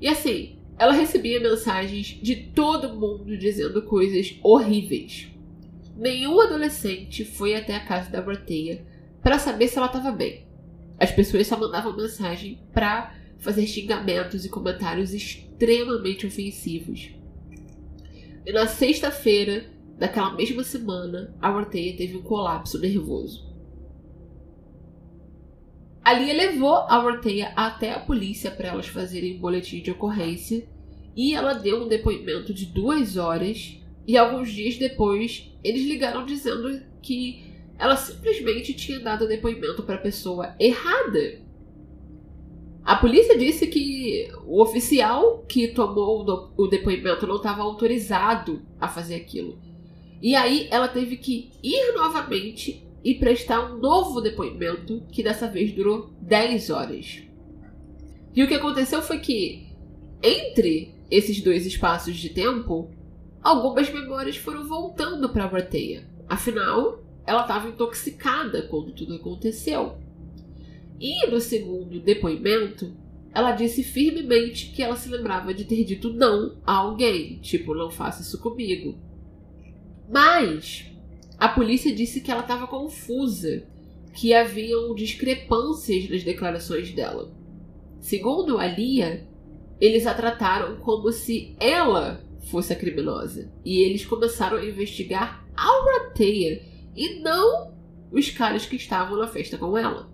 E 0.00 0.08
assim, 0.08 0.58
ela 0.76 0.92
recebia 0.92 1.40
mensagens 1.40 2.18
de 2.20 2.34
todo 2.34 2.94
mundo 2.94 3.36
dizendo 3.38 3.82
coisas 3.82 4.36
horríveis. 4.42 5.28
Nenhum 5.96 6.40
adolescente 6.40 7.24
foi 7.24 7.54
até 7.54 7.76
a 7.76 7.86
casa 7.86 8.10
da 8.10 8.20
Broteia 8.20 8.84
para 9.22 9.38
saber 9.38 9.68
se 9.68 9.78
ela 9.78 9.86
estava 9.86 10.10
bem. 10.10 10.46
As 10.98 11.10
pessoas 11.10 11.46
só 11.46 11.58
mandavam 11.58 11.96
mensagem 11.96 12.60
para 12.72 13.14
fazer 13.38 13.66
xingamentos 13.66 14.44
e 14.44 14.48
comentários 14.48 15.12
extremamente 15.12 16.26
ofensivos. 16.26 17.10
E 18.44 18.52
na 18.52 18.66
sexta-feira 18.66 19.66
daquela 19.98 20.34
mesma 20.34 20.64
semana, 20.64 21.34
a 21.40 21.54
Orteia 21.54 21.96
teve 21.96 22.16
um 22.16 22.22
colapso 22.22 22.78
nervoso. 22.78 23.50
A 26.04 26.12
Lia 26.12 26.34
levou 26.34 26.74
a 26.74 27.04
Orteia 27.04 27.52
até 27.54 27.92
a 27.92 28.00
polícia 28.00 28.50
para 28.50 28.68
elas 28.68 28.88
fazerem 28.88 29.36
um 29.36 29.40
boletim 29.40 29.80
de 29.80 29.92
ocorrência 29.92 30.66
e 31.14 31.34
ela 31.34 31.52
deu 31.52 31.84
um 31.84 31.88
depoimento 31.88 32.52
de 32.52 32.66
duas 32.66 33.16
horas. 33.16 33.78
E 34.04 34.16
alguns 34.16 34.50
dias 34.50 34.76
depois, 34.76 35.52
eles 35.62 35.86
ligaram 35.86 36.26
dizendo 36.26 36.82
que 37.00 37.51
ela 37.82 37.96
simplesmente 37.96 38.72
tinha 38.74 39.00
dado 39.00 39.26
depoimento 39.26 39.82
para 39.82 39.96
a 39.96 40.00
pessoa 40.00 40.54
errada. 40.56 41.40
A 42.84 42.94
polícia 42.94 43.36
disse 43.36 43.66
que 43.66 44.30
o 44.46 44.62
oficial 44.62 45.44
que 45.48 45.66
tomou 45.66 46.24
o 46.56 46.68
depoimento 46.68 47.26
não 47.26 47.38
estava 47.38 47.62
autorizado 47.62 48.62
a 48.80 48.86
fazer 48.86 49.16
aquilo. 49.16 49.58
E 50.22 50.36
aí 50.36 50.68
ela 50.70 50.86
teve 50.86 51.16
que 51.16 51.50
ir 51.60 51.92
novamente 51.96 52.86
e 53.02 53.16
prestar 53.16 53.72
um 53.72 53.78
novo 53.78 54.20
depoimento, 54.20 55.02
que 55.10 55.20
dessa 55.20 55.48
vez 55.48 55.72
durou 55.72 56.12
10 56.20 56.70
horas. 56.70 57.20
E 58.32 58.44
o 58.44 58.46
que 58.46 58.54
aconteceu 58.54 59.02
foi 59.02 59.18
que, 59.18 59.66
entre 60.22 60.94
esses 61.10 61.40
dois 61.40 61.66
espaços 61.66 62.14
de 62.14 62.28
tempo, 62.28 62.92
algumas 63.42 63.92
memórias 63.92 64.36
foram 64.36 64.68
voltando 64.68 65.28
para 65.30 65.46
a 65.46 65.48
Brateia. 65.48 66.08
Afinal, 66.28 67.02
ela 67.26 67.42
estava 67.42 67.68
intoxicada 67.68 68.62
quando 68.62 68.92
tudo 68.92 69.14
aconteceu. 69.14 69.98
E 71.00 71.26
no 71.26 71.40
segundo 71.40 72.00
depoimento, 72.00 72.94
ela 73.34 73.52
disse 73.52 73.82
firmemente 73.82 74.66
que 74.66 74.82
ela 74.82 74.96
se 74.96 75.08
lembrava 75.08 75.54
de 75.54 75.64
ter 75.64 75.84
dito 75.84 76.12
não 76.12 76.56
a 76.66 76.74
alguém, 76.74 77.38
tipo, 77.40 77.74
não 77.74 77.90
faça 77.90 78.22
isso 78.22 78.40
comigo. 78.40 78.98
Mas 80.08 80.86
a 81.38 81.48
polícia 81.48 81.94
disse 81.94 82.20
que 82.20 82.30
ela 82.30 82.42
estava 82.42 82.66
confusa, 82.66 83.66
que 84.14 84.34
haviam 84.34 84.94
discrepâncias 84.94 86.08
nas 86.08 86.22
declarações 86.22 86.92
dela. 86.92 87.32
Segundo 88.00 88.58
a 88.58 88.66
Lia, 88.66 89.26
eles 89.80 90.06
a 90.06 90.14
trataram 90.14 90.76
como 90.76 91.10
se 91.10 91.56
ela 91.58 92.22
fosse 92.50 92.72
a 92.72 92.76
criminosa. 92.76 93.50
E 93.64 93.80
eles 93.80 94.04
começaram 94.04 94.58
a 94.58 94.64
investigar 94.64 95.44
a 95.56 95.98
Rateia 95.98 96.62
e 96.94 97.20
não 97.20 97.72
os 98.10 98.30
caras 98.30 98.66
que 98.66 98.76
estavam 98.76 99.18
na 99.18 99.26
festa 99.26 99.56
com 99.56 99.76
ela. 99.76 100.10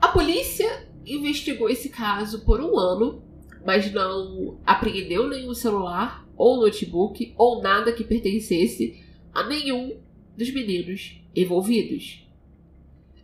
A 0.00 0.08
polícia 0.08 0.88
investigou 1.06 1.68
esse 1.68 1.88
caso 1.88 2.44
por 2.44 2.60
um 2.60 2.78
ano, 2.78 3.22
mas 3.64 3.92
não 3.92 4.58
apreendeu 4.64 5.28
nenhum 5.28 5.54
celular 5.54 6.26
ou 6.36 6.60
notebook 6.60 7.34
ou 7.36 7.62
nada 7.62 7.92
que 7.92 8.04
pertencesse 8.04 9.02
a 9.32 9.44
nenhum 9.44 9.98
dos 10.36 10.52
meninos 10.52 11.20
envolvidos. 11.34 12.24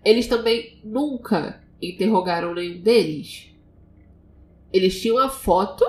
Eles 0.04 0.26
também 0.26 0.80
nunca 0.84 1.62
interrogaram 1.80 2.54
nenhum 2.54 2.80
deles. 2.80 3.50
Eles 4.72 5.00
tinham 5.00 5.18
a 5.18 5.28
foto, 5.28 5.84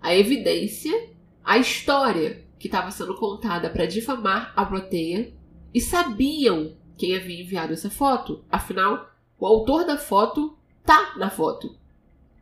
a 0.00 0.14
evidência, 0.16 1.10
a 1.42 1.58
história 1.58 2.43
que 2.64 2.68
estava 2.68 2.90
sendo 2.90 3.14
contada 3.14 3.68
para 3.68 3.84
difamar 3.84 4.50
a 4.56 4.64
Proteia 4.64 5.34
e 5.74 5.82
sabiam 5.82 6.72
quem 6.96 7.14
havia 7.14 7.42
enviado 7.42 7.74
essa 7.74 7.90
foto. 7.90 8.42
Afinal, 8.50 9.10
o 9.38 9.44
autor 9.44 9.84
da 9.84 9.98
foto 9.98 10.56
tá 10.82 11.12
na 11.18 11.28
foto. 11.28 11.76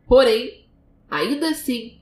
Porém, 0.07 0.65
ainda 1.11 1.49
assim, 1.49 1.99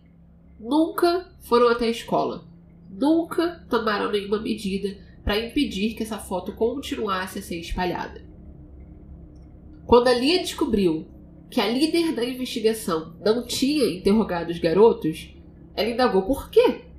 nunca 0.60 1.34
foram 1.40 1.68
até 1.70 1.86
a 1.86 1.90
escola. 1.90 2.46
Nunca 2.92 3.66
tomaram 3.68 4.12
nenhuma 4.12 4.40
medida 4.40 4.96
para 5.24 5.40
impedir 5.40 5.96
que 5.96 6.04
essa 6.04 6.20
foto 6.20 6.52
continuasse 6.52 7.40
a 7.40 7.42
ser 7.42 7.58
espalhada. 7.58 8.24
Quando 9.88 10.10
a 10.10 10.14
Lia 10.14 10.44
descobriu 10.44 11.08
que 11.50 11.60
a 11.60 11.68
líder 11.68 12.14
da 12.14 12.24
investigação 12.24 13.16
não 13.20 13.48
tinha 13.48 13.86
interrogado 13.86 14.52
os 14.52 14.60
garotos, 14.60 15.34
ela 15.76 15.90
indagou 15.90 16.22
por 16.22 16.52
quê. 16.52 16.91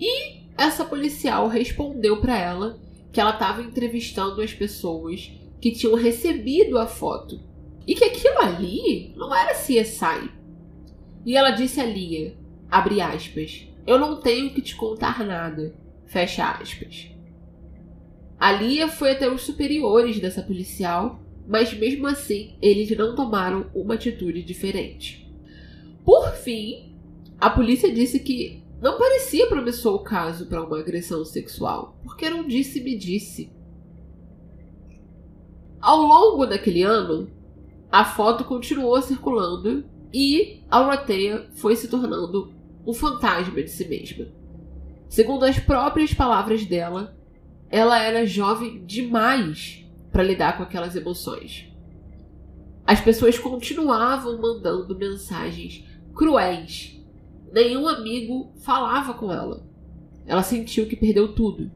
E 0.00 0.42
essa 0.56 0.84
policial 0.84 1.48
respondeu 1.48 2.20
para 2.20 2.38
ela 2.38 2.80
que 3.12 3.20
ela 3.20 3.30
estava 3.30 3.62
entrevistando 3.62 4.42
as 4.42 4.52
pessoas 4.52 5.32
que 5.60 5.72
tinham 5.72 5.94
recebido 5.94 6.78
a 6.78 6.86
foto. 6.86 7.40
E 7.86 7.94
que 7.94 8.04
aquilo 8.04 8.38
ali 8.40 9.12
não 9.16 9.34
era 9.34 9.54
CSI. 9.54 10.30
E 11.24 11.36
ela 11.36 11.50
disse 11.50 11.80
a 11.80 11.84
Lia, 11.84 12.36
abre 12.70 13.00
aspas, 13.00 13.66
eu 13.86 13.98
não 13.98 14.20
tenho 14.20 14.52
que 14.52 14.60
te 14.60 14.74
contar 14.74 15.24
nada, 15.24 15.74
fecha 16.04 16.50
aspas. 16.50 17.10
A 18.38 18.52
Lia 18.52 18.88
foi 18.88 19.12
até 19.12 19.30
os 19.30 19.42
superiores 19.42 20.20
dessa 20.20 20.42
policial, 20.42 21.20
mas 21.48 21.72
mesmo 21.72 22.06
assim 22.06 22.54
eles 22.60 22.90
não 22.96 23.14
tomaram 23.14 23.70
uma 23.74 23.94
atitude 23.94 24.42
diferente. 24.42 25.26
Por 26.04 26.32
fim, 26.32 26.92
a 27.40 27.48
polícia 27.48 27.92
disse 27.92 28.20
que 28.20 28.62
não 28.80 28.98
parecia 28.98 29.48
promissor 29.48 29.94
o 29.94 30.04
caso 30.04 30.46
para 30.46 30.62
uma 30.62 30.78
agressão 30.78 31.24
sexual, 31.24 31.98
porque 32.02 32.24
era 32.24 32.36
um 32.36 32.46
disse-me-disse. 32.46 33.50
Ao 35.80 35.98
longo 35.98 36.46
daquele 36.46 36.82
ano, 36.82 37.30
a 37.90 38.04
foto 38.04 38.44
continuou 38.44 39.00
circulando 39.00 39.84
e 40.12 40.62
Aurateia 40.70 41.48
foi 41.54 41.76
se 41.76 41.88
tornando 41.88 42.52
um 42.86 42.92
fantasma 42.92 43.62
de 43.62 43.70
si 43.70 43.88
mesma. 43.88 44.26
Segundo 45.08 45.44
as 45.44 45.58
próprias 45.58 46.12
palavras 46.12 46.64
dela, 46.64 47.16
ela 47.70 48.02
era 48.02 48.26
jovem 48.26 48.84
demais 48.84 49.84
para 50.12 50.22
lidar 50.22 50.56
com 50.56 50.62
aquelas 50.62 50.94
emoções. 50.96 51.68
As 52.86 53.00
pessoas 53.00 53.38
continuavam 53.38 54.40
mandando 54.40 54.96
mensagens 54.96 55.84
cruéis. 56.14 57.00
Nenhum 57.52 57.88
amigo 57.88 58.52
falava 58.58 59.14
com 59.14 59.32
ela. 59.32 59.64
Ela 60.26 60.42
sentiu 60.42 60.86
que 60.86 60.96
perdeu 60.96 61.34
tudo. 61.34 61.70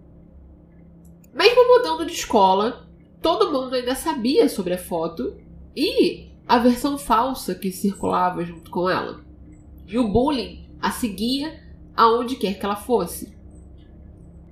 Mesmo 1.33 1.79
mudando 1.79 2.07
de 2.07 2.13
escola, 2.13 2.89
todo 3.23 3.53
mundo 3.53 3.75
ainda 3.75 3.95
sabia 3.95 4.49
sobre 4.49 4.75
a 4.75 4.79
foto 4.79 5.37
e 5.77 6.31
a 6.47 6.59
versão 6.59 6.99
falsa 6.99 7.55
que 7.55 7.71
circulava 7.71 8.45
junto 8.45 8.71
com 8.71 8.91
ela. 8.91 9.21
E 9.87 9.97
o 9.99 10.09
bullying 10.09 10.69
a 10.81 10.91
seguia 10.91 11.63
aonde 11.97 12.37
quer 12.37 12.59
que 12.59 12.65
ela 12.65 12.77
fosse. 12.77 13.33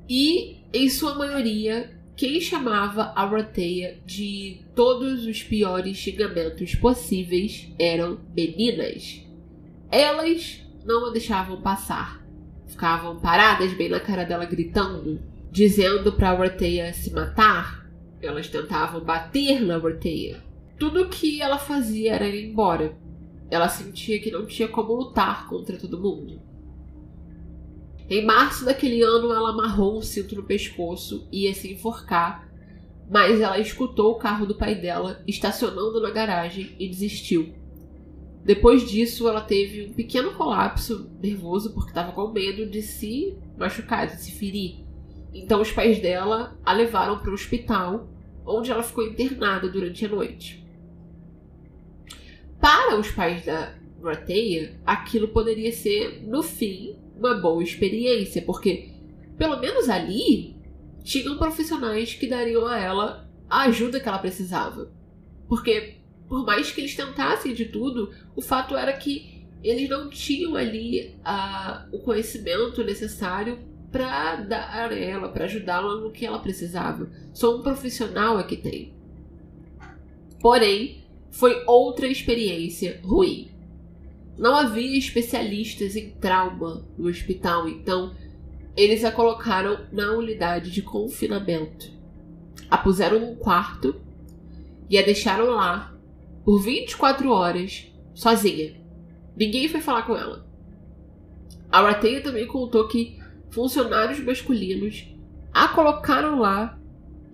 E, 0.08 0.58
em 0.72 0.88
sua 0.88 1.14
maioria, 1.14 1.98
quem 2.16 2.40
chamava 2.40 3.12
a 3.14 3.24
Roteia 3.24 4.00
de 4.04 4.62
todos 4.74 5.24
os 5.24 5.42
piores 5.42 5.96
xingamentos 5.96 6.74
possíveis 6.74 7.72
eram 7.78 8.20
meninas. 8.36 9.22
Elas 9.90 10.62
não 10.84 11.06
a 11.06 11.10
deixavam 11.10 11.60
passar. 11.60 12.22
Ficavam 12.66 13.18
paradas 13.18 13.72
bem 13.74 13.88
na 13.88 14.00
cara 14.00 14.24
dela 14.24 14.44
gritando, 14.44 15.20
dizendo 15.50 16.12
para 16.12 16.30
a 16.30 16.34
Roteia 16.34 16.92
se 16.92 17.12
matar 17.12 17.78
elas 18.20 18.48
tentavam 18.48 19.00
bater 19.00 19.60
na 19.60 19.78
Borteia. 19.78 20.42
Tudo 20.78 21.08
que 21.08 21.40
ela 21.40 21.58
fazia 21.58 22.14
era 22.14 22.28
ir 22.28 22.50
embora. 22.50 22.96
Ela 23.50 23.68
sentia 23.68 24.20
que 24.20 24.30
não 24.30 24.46
tinha 24.46 24.68
como 24.68 24.94
lutar 24.94 25.48
contra 25.48 25.76
todo 25.76 26.00
mundo. 26.00 26.40
Em 28.10 28.24
março 28.24 28.64
daquele 28.64 29.02
ano, 29.02 29.32
ela 29.32 29.50
amarrou 29.50 29.98
um 29.98 30.02
cinto 30.02 30.34
no 30.34 30.42
pescoço 30.42 31.28
e 31.30 31.44
ia 31.44 31.54
se 31.54 31.72
enforcar, 31.72 32.48
mas 33.10 33.40
ela 33.40 33.58
escutou 33.58 34.12
o 34.12 34.18
carro 34.18 34.46
do 34.46 34.54
pai 34.54 34.74
dela 34.74 35.22
estacionando 35.26 36.00
na 36.00 36.10
garagem 36.10 36.74
e 36.78 36.88
desistiu. 36.88 37.54
Depois 38.48 38.88
disso, 38.88 39.28
ela 39.28 39.42
teve 39.42 39.90
um 39.90 39.92
pequeno 39.92 40.32
colapso 40.32 41.10
nervoso 41.20 41.74
porque 41.74 41.90
estava 41.90 42.12
com 42.12 42.28
medo 42.28 42.64
de 42.64 42.80
se 42.80 43.36
machucar, 43.58 44.06
de 44.06 44.22
se 44.22 44.32
ferir. 44.32 44.86
Então, 45.34 45.60
os 45.60 45.70
pais 45.70 46.00
dela 46.00 46.58
a 46.64 46.72
levaram 46.72 47.18
para 47.18 47.30
o 47.30 47.34
hospital, 47.34 48.08
onde 48.46 48.70
ela 48.70 48.82
ficou 48.82 49.06
internada 49.06 49.68
durante 49.68 50.06
a 50.06 50.08
noite. 50.08 50.66
Para 52.58 52.98
os 52.98 53.10
pais 53.10 53.44
da 53.44 53.74
Grateia, 54.00 54.80
aquilo 54.86 55.28
poderia 55.28 55.70
ser, 55.70 56.22
no 56.26 56.42
fim, 56.42 56.96
uma 57.18 57.34
boa 57.34 57.62
experiência, 57.62 58.40
porque, 58.40 58.94
pelo 59.36 59.60
menos 59.60 59.90
ali, 59.90 60.56
tinham 61.04 61.36
profissionais 61.36 62.14
que 62.14 62.26
dariam 62.26 62.66
a 62.66 62.78
ela 62.78 63.30
a 63.50 63.64
ajuda 63.64 64.00
que 64.00 64.08
ela 64.08 64.18
precisava. 64.18 64.90
Porque 65.46 65.97
por 66.28 66.44
mais 66.44 66.70
que 66.70 66.80
eles 66.80 66.94
tentassem 66.94 67.54
de 67.54 67.66
tudo, 67.66 68.12
o 68.36 68.42
fato 68.42 68.76
era 68.76 68.92
que 68.92 69.46
eles 69.62 69.88
não 69.88 70.08
tinham 70.08 70.54
ali 70.54 71.16
a, 71.24 71.86
o 71.90 71.98
conhecimento 71.98 72.84
necessário 72.84 73.58
para 73.90 74.36
dar 74.36 74.90
a 74.90 74.94
ela, 74.94 75.30
para 75.30 75.46
ajudá-la 75.46 75.96
no 75.96 76.10
que 76.10 76.26
ela 76.26 76.38
precisava. 76.38 77.10
Só 77.32 77.56
um 77.56 77.62
profissional 77.62 78.38
é 78.38 78.42
que 78.42 78.56
tem. 78.56 78.92
Porém, 80.40 81.02
foi 81.30 81.64
outra 81.66 82.06
experiência 82.06 83.00
ruim. 83.02 83.50
Não 84.36 84.54
havia 84.54 84.96
especialistas 84.96 85.96
em 85.96 86.10
trauma 86.10 86.86
no 86.96 87.08
hospital, 87.08 87.68
então 87.68 88.14
eles 88.76 89.04
a 89.04 89.10
colocaram 89.10 89.86
na 89.90 90.12
unidade 90.12 90.70
de 90.70 90.82
confinamento. 90.82 91.90
A 92.70 92.78
puseram 92.78 93.18
num 93.18 93.34
quarto 93.34 93.96
e 94.88 94.96
a 94.96 95.02
deixaram 95.02 95.46
lá 95.46 95.97
por 96.48 96.62
24 96.62 97.30
horas, 97.30 97.92
sozinha. 98.14 98.74
Ninguém 99.36 99.68
foi 99.68 99.82
falar 99.82 100.04
com 100.04 100.16
ela. 100.16 100.48
A 101.70 101.82
Rateia 101.82 102.22
também 102.22 102.46
contou 102.46 102.88
que 102.88 103.18
funcionários 103.50 104.18
masculinos 104.20 105.14
a 105.52 105.68
colocaram 105.68 106.38
lá 106.38 106.80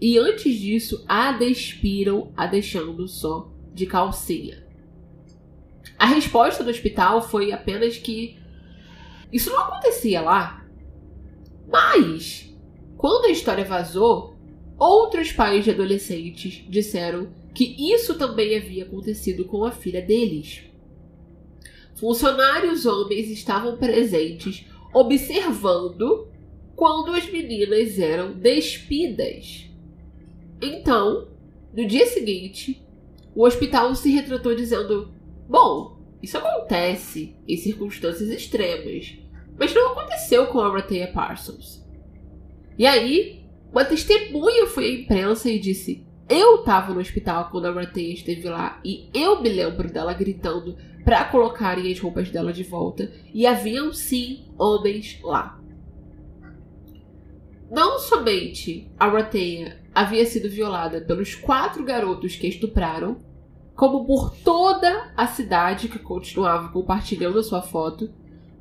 e 0.01 0.19
antes 0.19 0.59
disso 0.59 1.05
a 1.07 1.31
despiram, 1.31 2.33
a 2.37 2.49
deixando 2.49 3.07
só 3.07 3.53
de 3.73 3.87
calcinha. 3.87 4.67
A 5.97 6.07
resposta 6.07 6.65
do 6.65 6.71
hospital 6.71 7.23
foi 7.23 7.53
apenas 7.53 7.97
que 7.97 8.37
isso 9.33 9.49
não 9.49 9.61
acontecia 9.61 10.23
lá. 10.23 10.67
Mas, 11.69 12.53
quando 12.97 13.27
a 13.27 13.31
história 13.31 13.65
vazou, 13.65 14.37
outros 14.77 15.31
pais 15.31 15.63
de 15.63 15.71
adolescentes 15.71 16.65
disseram 16.69 17.44
que 17.55 17.93
isso 17.93 18.19
também 18.19 18.57
havia 18.57 18.85
acontecido 18.85 19.45
com 19.45 19.65
a 19.65 19.71
filha 19.71 20.03
deles. 20.03 20.63
Funcionários 21.95 22.85
homens 22.85 23.31
estavam 23.31 23.77
presentes 23.77 24.67
observando 24.93 26.29
quando 26.75 27.13
as 27.13 27.31
meninas 27.31 27.99
eram 27.99 28.33
despidas. 28.33 29.71
Então, 30.61 31.29
no 31.73 31.87
dia 31.87 32.07
seguinte, 32.07 32.83
o 33.35 33.45
hospital 33.45 33.95
se 33.95 34.11
retratou 34.11 34.55
dizendo: 34.55 35.13
Bom, 35.49 35.97
isso 36.21 36.37
acontece 36.37 37.37
em 37.47 37.57
circunstâncias 37.57 38.29
extremas, 38.31 39.17
mas 39.57 39.73
não 39.73 39.93
aconteceu 39.93 40.47
com 40.49 40.59
a 40.59 40.73
Ratea 40.73 41.13
Parsons. 41.13 41.85
E 42.77 42.87
aí, 42.87 43.45
uma 43.71 43.85
testemunha 43.85 44.67
foi 44.67 44.87
à 44.87 44.95
imprensa 45.01 45.49
e 45.49 45.59
disse: 45.59 46.04
eu 46.29 46.59
tava 46.59 46.95
no 46.95 47.01
hospital 47.01 47.49
quando 47.51 47.67
a 47.67 47.73
Rateia 47.73 48.15
esteve 48.15 48.49
lá 48.49 48.81
e 48.85 49.09
eu 49.13 49.43
me 49.43 49.49
lembro 49.49 49.93
dela 49.93 50.15
gritando 50.15 50.77
para 51.05 51.25
colocarem 51.27 51.93
as 51.93 52.01
roupas 52.01 52.31
dela 52.31 52.53
de 52.53 52.63
volta 52.63 53.13
e 53.33 53.47
haviam 53.47 53.93
sim 53.93 54.47
homens 54.59 55.19
lá. 55.23 55.61
Não 57.71 57.99
somente 57.99 58.91
a 58.99 59.09
Rateia 59.09 59.83
havia 59.95 60.25
sido 60.25 60.49
violada 60.49 61.01
pelos 61.01 61.35
quatro 61.35 61.85
garotos 61.85 62.37
que 62.37 62.47
estupraram, 62.47 63.19
como 63.75 64.07
por 64.07 64.35
toda 64.37 65.13
a 65.17 65.27
cidade 65.27 65.89
que 65.89 65.99
continuava 65.99 66.69
compartilhando 66.69 67.39
a 67.39 67.43
sua 67.43 67.61
foto, 67.61 68.11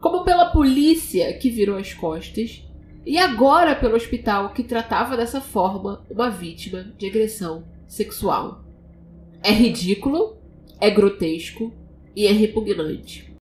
como 0.02 0.24
pela 0.24 0.52
polícia 0.52 1.38
que 1.38 1.50
virou 1.50 1.78
as 1.78 1.94
costas 1.94 2.68
e 3.06 3.18
agora 3.18 3.76
pelo 3.76 3.96
hospital 3.96 4.54
que 4.54 4.64
tratava 4.64 5.18
dessa 5.18 5.42
forma 5.42 6.06
uma 6.10 6.30
vítima 6.30 6.94
de 6.98 7.08
agressão 7.08 7.66
sexual. 7.88 8.64
É 9.42 9.52
ridículo, 9.52 10.38
é 10.80 10.90
grotesco 10.90 11.74
e 12.16 12.26
é 12.26 12.32
repugnante. 12.32 13.34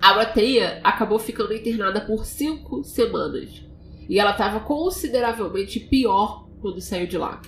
A 0.00 0.12
Rateia 0.12 0.80
acabou 0.82 1.18
ficando 1.18 1.54
internada 1.54 2.00
por 2.00 2.26
cinco 2.26 2.82
semanas 2.82 3.62
e 4.08 4.18
ela 4.18 4.32
estava 4.32 4.60
consideravelmente 4.60 5.80
pior 5.80 6.48
quando 6.60 6.80
saiu 6.80 7.06
de 7.06 7.16
lá. 7.16 7.40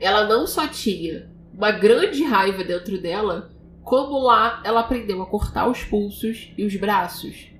Ela 0.00 0.26
não 0.26 0.46
só 0.46 0.66
tinha 0.66 1.30
uma 1.52 1.70
grande 1.70 2.24
raiva 2.24 2.64
dentro 2.64 3.00
dela, 3.00 3.52
como 3.82 4.18
lá 4.18 4.62
ela 4.64 4.80
aprendeu 4.80 5.22
a 5.22 5.26
cortar 5.26 5.68
os 5.68 5.84
pulsos 5.84 6.50
e 6.58 6.64
os 6.64 6.74
braços 6.74 7.53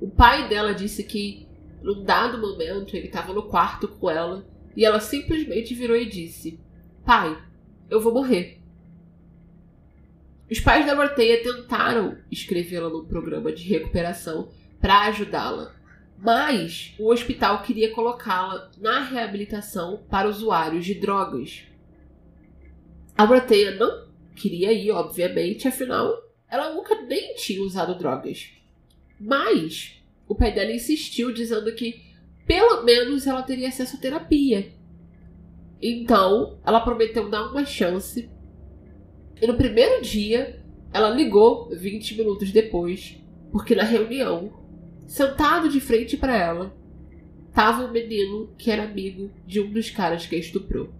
o 0.00 0.08
pai 0.08 0.48
dela 0.48 0.74
disse 0.74 1.02
que, 1.02 1.46
num 1.82 2.04
dado 2.04 2.38
momento, 2.38 2.96
ele 2.96 3.06
estava 3.06 3.32
no 3.32 3.44
quarto 3.44 3.88
com 3.88 4.10
ela 4.10 4.46
e 4.76 4.84
ela 4.84 5.00
simplesmente 5.00 5.74
virou 5.74 5.96
e 5.96 6.08
disse: 6.08 6.60
Pai, 7.04 7.36
eu 7.90 8.00
vou 8.00 8.12
morrer. 8.12 8.60
Os 10.50 10.60
pais 10.60 10.86
da 10.86 10.94
Morteia 10.94 11.42
tentaram 11.42 12.16
escrevê-la 12.30 12.88
num 12.88 13.04
programa 13.04 13.52
de 13.52 13.68
recuperação 13.68 14.48
para 14.80 15.06
ajudá-la, 15.06 15.74
mas 16.16 16.94
o 16.98 17.12
hospital 17.12 17.62
queria 17.62 17.92
colocá-la 17.92 18.70
na 18.78 19.00
reabilitação 19.00 20.04
para 20.08 20.28
usuários 20.28 20.86
de 20.86 20.94
drogas. 20.94 21.64
A 23.16 23.26
Morteia 23.26 23.72
não 23.72 24.08
queria 24.34 24.72
ir, 24.72 24.90
obviamente, 24.90 25.68
afinal, 25.68 26.14
ela 26.48 26.72
nunca 26.72 26.94
nem 27.02 27.34
tinha 27.34 27.62
usado 27.62 27.98
drogas. 27.98 28.57
Mas 29.20 30.02
o 30.26 30.34
pai 30.34 30.52
dela 30.52 30.72
insistiu, 30.72 31.32
dizendo 31.32 31.72
que 31.74 32.02
pelo 32.46 32.82
menos 32.82 33.26
ela 33.26 33.42
teria 33.42 33.68
acesso 33.68 33.96
à 33.96 34.00
terapia. 34.00 34.72
Então, 35.80 36.58
ela 36.64 36.80
prometeu 36.80 37.28
dar 37.28 37.50
uma 37.50 37.64
chance. 37.64 38.28
E 39.40 39.46
no 39.46 39.54
primeiro 39.54 40.02
dia, 40.02 40.60
ela 40.92 41.10
ligou 41.10 41.68
20 41.70 42.16
minutos 42.16 42.50
depois, 42.50 43.16
porque 43.52 43.74
na 43.74 43.84
reunião, 43.84 44.52
sentado 45.06 45.68
de 45.68 45.80
frente 45.80 46.16
para 46.16 46.36
ela, 46.36 46.76
estava 47.48 47.84
um 47.84 47.92
menino 47.92 48.50
que 48.56 48.70
era 48.70 48.84
amigo 48.84 49.30
de 49.46 49.60
um 49.60 49.70
dos 49.70 49.90
caras 49.90 50.26
que 50.26 50.34
a 50.34 50.38
estuprou. 50.38 50.90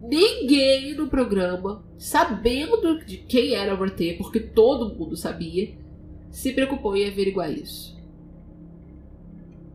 Ninguém 0.00 0.94
no 0.94 1.08
programa, 1.08 1.84
sabendo 1.96 3.04
de 3.04 3.18
quem 3.18 3.54
era 3.54 3.72
a 3.72 3.80
Ortega, 3.80 4.18
porque 4.18 4.40
todo 4.40 4.94
mundo 4.94 5.16
sabia, 5.16 5.74
se 6.30 6.52
preocupou 6.52 6.96
em 6.96 7.08
averiguar 7.08 7.50
isso. 7.50 7.96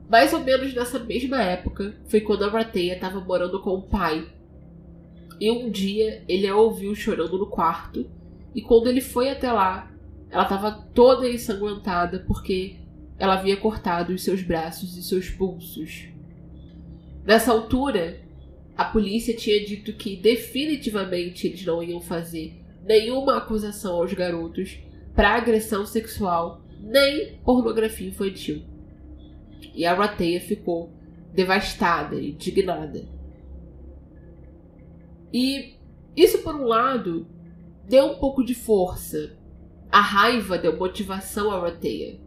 Mais 0.10 0.34
ou 0.34 0.42
menos 0.42 0.74
nessa 0.74 1.00
mesma 1.00 1.42
época 1.42 1.96
foi 2.06 2.22
quando 2.22 2.46
a 2.46 2.50
Rateia 2.50 2.94
estava 2.94 3.20
morando 3.20 3.60
com 3.62 3.72
o 3.72 3.82
pai. 3.82 4.28
E 5.40 5.50
um 5.50 5.70
dia 5.70 6.24
ele 6.28 6.48
a 6.48 6.56
ouviu 6.56 6.94
chorando 6.94 7.38
no 7.38 7.48
quarto, 7.48 8.06
e 8.54 8.62
quando 8.62 8.88
ele 8.88 9.02
foi 9.02 9.30
até 9.30 9.52
lá, 9.52 9.92
ela 10.30 10.44
estava 10.44 10.72
toda 10.94 11.28
ensanguentada 11.28 12.20
porque 12.28 12.78
ela 13.18 13.36
havia 13.36 13.58
cortado 13.58 14.14
os 14.14 14.24
seus 14.24 14.42
braços 14.42 14.98
e 14.98 15.04
seus 15.04 15.30
pulsos. 15.30 16.08
Nessa 17.26 17.52
altura, 17.52 18.20
a 18.76 18.86
polícia 18.86 19.36
tinha 19.36 19.64
dito 19.64 19.94
que 19.94 20.16
definitivamente 20.16 21.48
eles 21.48 21.66
não 21.66 21.82
iam 21.82 22.02
fazer 22.02 22.54
nenhuma 22.84 23.38
acusação 23.38 23.96
aos 23.96 24.14
garotos 24.14 24.80
para 25.16 25.36
agressão 25.36 25.86
sexual 25.86 26.62
nem 26.80 27.38
pornografia 27.46 28.10
infantil. 28.10 28.64
E 29.74 29.86
a 29.86 29.94
Rateia 29.94 30.42
ficou 30.42 30.92
devastada, 31.34 32.20
indignada. 32.20 33.08
E 35.32 35.76
isso, 36.16 36.40
por 36.40 36.56
um 36.56 36.66
lado, 36.66 37.26
deu 37.88 38.06
um 38.06 38.16
pouco 38.16 38.44
de 38.44 38.54
força. 38.54 39.36
A 39.92 40.02
raiva 40.02 40.58
deu 40.58 40.78
motivação 40.78 41.50
à 41.52 41.60
Rateia. 41.60 42.20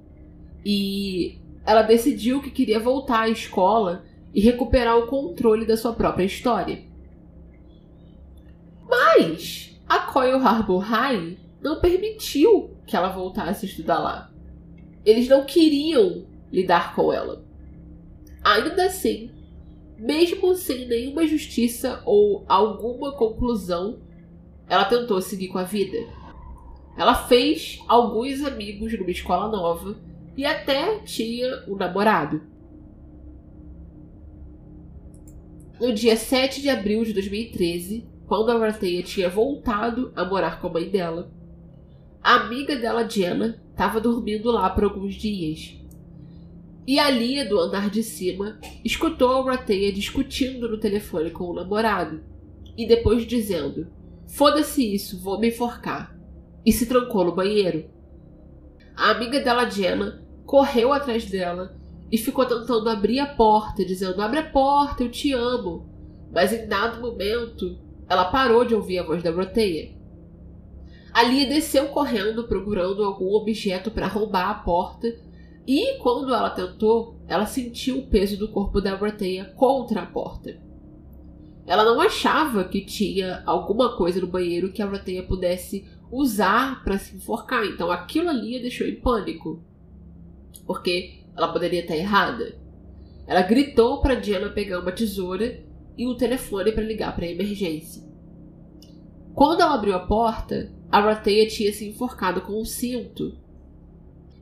E 0.64 1.38
ela 1.64 1.82
decidiu 1.82 2.40
que 2.40 2.50
queria 2.50 2.80
voltar 2.80 3.22
à 3.22 3.28
escola 3.28 4.04
e 4.34 4.40
recuperar 4.40 4.96
o 4.96 5.06
controle 5.06 5.64
da 5.64 5.76
sua 5.76 5.92
própria 5.92 6.24
história. 6.24 6.84
Mas 8.88 9.78
a 9.88 10.00
Coil 10.00 10.38
Harbor 10.38 10.80
High 10.80 11.45
não 11.60 11.80
permitiu 11.80 12.76
que 12.86 12.96
ela 12.96 13.08
voltasse 13.08 13.66
a 13.66 13.68
estudar 13.68 13.98
lá. 13.98 14.32
Eles 15.04 15.28
não 15.28 15.44
queriam 15.44 16.26
lidar 16.52 16.94
com 16.94 17.12
ela. 17.12 17.44
Ainda 18.42 18.86
assim, 18.86 19.30
mesmo 19.98 20.54
sem 20.54 20.86
nenhuma 20.86 21.26
justiça 21.26 22.02
ou 22.04 22.44
alguma 22.48 23.12
conclusão, 23.12 24.00
ela 24.68 24.84
tentou 24.84 25.20
seguir 25.20 25.48
com 25.48 25.58
a 25.58 25.64
vida. 25.64 25.98
ela 26.96 27.14
fez 27.14 27.78
alguns 27.86 28.42
amigos 28.42 28.98
numa 28.98 29.10
escola 29.10 29.48
nova 29.48 29.96
e 30.36 30.46
até 30.46 30.98
tinha 31.00 31.64
um 31.68 31.76
namorado. 31.76 32.40
No 35.78 35.92
dia 35.92 36.16
7 36.16 36.62
de 36.62 36.70
abril 36.70 37.04
de 37.04 37.12
2013, 37.12 38.08
quando 38.26 38.50
a 38.50 38.58
Rateia 38.58 39.02
tinha 39.02 39.28
voltado 39.28 40.10
a 40.16 40.24
morar 40.24 40.58
com 40.58 40.68
a 40.68 40.72
mãe 40.72 40.88
dela, 40.88 41.30
a 42.26 42.40
amiga 42.40 42.74
dela, 42.74 43.08
Jenna, 43.08 43.62
estava 43.70 44.00
dormindo 44.00 44.50
lá 44.50 44.68
por 44.68 44.82
alguns 44.82 45.14
dias. 45.14 45.78
E 46.84 46.98
a 46.98 47.08
Lia, 47.08 47.48
do 47.48 47.56
andar 47.56 47.88
de 47.88 48.02
cima, 48.02 48.58
escutou 48.84 49.30
a 49.30 49.52
Rateia 49.52 49.92
discutindo 49.92 50.68
no 50.68 50.76
telefone 50.76 51.30
com 51.30 51.44
o 51.44 51.54
namorado 51.54 52.24
e 52.76 52.84
depois 52.84 53.24
dizendo: 53.24 53.86
Foda-se 54.26 54.92
isso, 54.92 55.20
vou 55.20 55.38
me 55.38 55.50
enforcar. 55.50 56.18
E 56.64 56.72
se 56.72 56.86
trancou 56.86 57.24
no 57.24 57.32
banheiro. 57.32 57.88
A 58.96 59.12
amiga 59.12 59.38
dela, 59.38 59.70
Jenna, 59.70 60.20
correu 60.44 60.92
atrás 60.92 61.30
dela 61.30 61.78
e 62.10 62.18
ficou 62.18 62.44
tentando 62.44 62.90
abrir 62.90 63.20
a 63.20 63.36
porta, 63.36 63.84
dizendo: 63.84 64.20
Abre 64.20 64.40
a 64.40 64.50
porta, 64.50 65.04
eu 65.04 65.12
te 65.12 65.32
amo. 65.32 65.88
Mas 66.32 66.52
em 66.52 66.66
dado 66.66 67.00
momento, 67.00 67.78
ela 68.08 68.24
parou 68.24 68.64
de 68.64 68.74
ouvir 68.74 68.98
a 68.98 69.04
voz 69.04 69.22
da 69.22 69.30
Ali 71.16 71.46
desceu 71.46 71.88
correndo 71.88 72.46
procurando 72.46 73.02
algum 73.02 73.32
objeto 73.32 73.90
para 73.90 74.06
roubar 74.06 74.50
a 74.50 74.54
porta 74.56 75.16
e 75.66 75.96
quando 75.96 76.34
ela 76.34 76.50
tentou, 76.50 77.16
ela 77.26 77.46
sentiu 77.46 78.00
o 78.00 78.06
peso 78.06 78.36
do 78.36 78.48
corpo 78.48 78.82
da 78.82 78.94
Broteia 78.94 79.46
contra 79.56 80.02
a 80.02 80.06
porta. 80.06 80.60
Ela 81.66 81.86
não 81.86 82.02
achava 82.02 82.64
que 82.64 82.84
tinha 82.84 83.42
alguma 83.46 83.96
coisa 83.96 84.20
no 84.20 84.26
banheiro 84.26 84.70
que 84.70 84.82
a 84.82 84.86
Broteia 84.86 85.22
pudesse 85.22 85.88
usar 86.12 86.84
para 86.84 86.98
se 86.98 87.16
enforcar, 87.16 87.64
então 87.64 87.90
aquilo 87.90 88.28
ali 88.28 88.58
a 88.58 88.60
deixou 88.60 88.86
em 88.86 89.00
pânico 89.00 89.64
porque 90.66 91.20
ela 91.34 91.48
poderia 91.48 91.80
estar 91.80 91.96
errada. 91.96 92.58
Ela 93.26 93.40
gritou 93.40 94.02
para 94.02 94.16
Diana 94.16 94.50
pegar 94.50 94.80
uma 94.80 94.92
tesoura 94.92 95.64
e 95.96 96.06
um 96.06 96.14
telefone 96.14 96.72
para 96.72 96.84
ligar 96.84 97.16
para 97.16 97.24
a 97.24 97.30
emergência. 97.30 98.04
Quando 99.34 99.62
ela 99.62 99.76
abriu 99.76 99.94
a 99.94 100.00
porta, 100.00 100.75
a 100.90 101.00
Rateia 101.00 101.46
tinha 101.46 101.72
se 101.72 101.88
enforcado 101.88 102.40
com 102.40 102.60
um 102.60 102.64
cinto. 102.64 103.36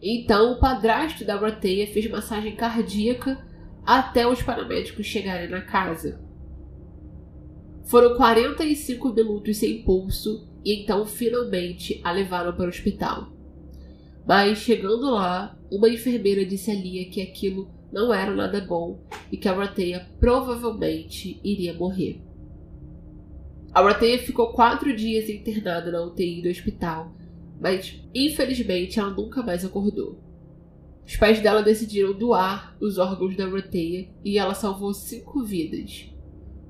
Então 0.02 0.52
o 0.52 0.60
padrasto 0.60 1.24
da 1.24 1.36
Rateia 1.36 1.86
fez 1.86 2.10
massagem 2.10 2.54
cardíaca 2.54 3.42
até 3.84 4.26
os 4.26 4.42
paramédicos 4.42 5.06
chegarem 5.06 5.48
na 5.48 5.62
casa. 5.62 6.20
Foram 7.84 8.16
45 8.16 9.12
minutos 9.12 9.58
sem 9.58 9.82
pulso 9.82 10.48
e 10.64 10.82
então 10.82 11.04
finalmente 11.04 12.00
a 12.02 12.10
levaram 12.10 12.54
para 12.54 12.66
o 12.66 12.68
hospital. 12.68 13.32
Mas 14.26 14.58
chegando 14.58 15.10
lá, 15.10 15.58
uma 15.70 15.88
enfermeira 15.88 16.44
disse 16.44 16.70
a 16.70 16.74
Lia 16.74 17.10
que 17.10 17.20
aquilo 17.20 17.70
não 17.92 18.12
era 18.12 18.34
nada 18.34 18.60
bom 18.60 19.00
e 19.30 19.36
que 19.36 19.48
a 19.48 19.52
Rateia 19.52 20.08
provavelmente 20.18 21.40
iria 21.44 21.74
morrer. 21.74 22.20
A 23.74 23.82
Rateia 23.82 24.20
ficou 24.20 24.52
quatro 24.52 24.94
dias 24.94 25.28
internada 25.28 25.90
na 25.90 26.00
UTI 26.00 26.42
do 26.42 26.48
hospital, 26.48 27.12
mas 27.60 28.00
infelizmente 28.14 29.00
ela 29.00 29.10
nunca 29.10 29.42
mais 29.42 29.64
acordou. 29.64 30.16
Os 31.04 31.16
pais 31.16 31.40
dela 31.40 31.60
decidiram 31.60 32.12
doar 32.12 32.76
os 32.80 32.98
órgãos 32.98 33.36
da 33.36 33.48
Rateia 33.48 34.08
e 34.24 34.38
ela 34.38 34.54
salvou 34.54 34.94
cinco 34.94 35.42
vidas. 35.42 36.08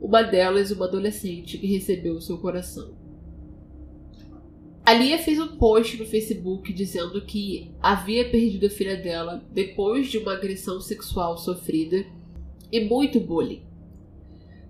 Uma 0.01 0.23
delas, 0.23 0.71
uma 0.71 0.87
adolescente 0.87 1.59
que 1.59 1.67
recebeu 1.67 2.19
seu 2.23 2.39
coração. 2.39 2.97
A 4.83 4.95
Lia 4.95 5.19
fez 5.19 5.39
um 5.39 5.59
post 5.59 5.99
no 5.99 6.07
Facebook 6.07 6.73
dizendo 6.73 7.21
que 7.21 7.71
havia 7.83 8.31
perdido 8.31 8.67
a 8.67 8.71
filha 8.71 8.97
dela 8.97 9.45
depois 9.53 10.11
de 10.11 10.17
uma 10.17 10.33
agressão 10.33 10.81
sexual 10.81 11.37
sofrida 11.37 12.03
e 12.73 12.81
muito 12.81 13.21
bullying. 13.21 13.63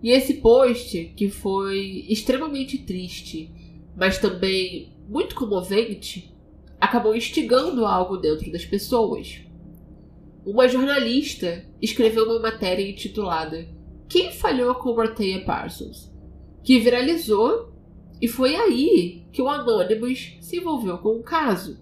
E 0.04 0.10
esse 0.10 0.34
post, 0.34 1.14
que 1.16 1.30
foi 1.30 2.04
extremamente 2.10 2.76
triste, 2.76 3.50
mas 3.96 4.18
também 4.18 4.92
muito 5.08 5.34
comovente, 5.34 6.30
acabou 6.78 7.16
instigando 7.16 7.86
algo 7.86 8.18
dentro 8.18 8.52
das 8.52 8.66
pessoas. 8.66 9.40
Uma 10.44 10.68
jornalista 10.68 11.64
escreveu 11.80 12.26
uma 12.26 12.38
matéria 12.38 12.86
intitulada 12.86 13.66
Quem 14.06 14.30
falhou 14.30 14.74
com 14.74 14.94
Marteia 14.94 15.42
Parsons? 15.42 16.12
que 16.62 16.78
viralizou 16.78 17.72
e 18.20 18.28
foi 18.28 18.56
aí 18.56 19.26
que 19.32 19.40
o 19.40 19.48
Anonymous 19.48 20.36
se 20.38 20.58
envolveu 20.58 20.98
com 20.98 21.16
o 21.16 21.22
caso. 21.22 21.78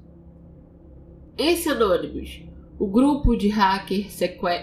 Esse 1.36 1.68
Anonymous, 1.68 2.42
o 2.78 2.86
grupo 2.86 3.36
de 3.36 3.48
hacker 3.48 4.06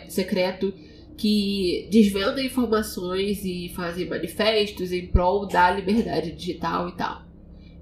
secreto 0.07 0.73
que 1.19 1.85
desvenda 1.91 2.41
informações 2.41 3.43
e 3.43 3.67
fazem 3.75 4.07
manifestos 4.07 4.93
em 4.93 5.05
prol 5.07 5.45
da 5.45 5.69
liberdade 5.69 6.31
digital 6.31 6.87
e 6.87 6.93
tal. 6.93 7.23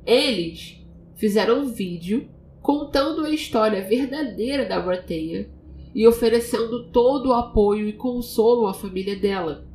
Eles 0.04 0.84
fizeram 1.16 1.62
um 1.62 1.72
vídeo 1.72 2.28
contando 2.64 3.24
a 3.24 3.30
história 3.30 3.88
verdadeira 3.88 4.66
da 4.66 4.80
Brateia 4.80 5.52
e 5.94 6.08
oferecendo 6.08 6.90
todo 6.90 7.30
o 7.30 7.34
apoio 7.34 7.88
e 7.88 7.94
consolo 7.94 8.66
à 8.66 8.74
família 8.74 9.16
dela. 9.16 9.68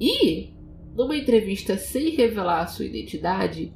E 0.00 0.48
numa 0.96 1.18
entrevista 1.18 1.76
sem 1.76 2.16
revelar 2.16 2.66
sua 2.66 2.86
identidade, 2.86 3.74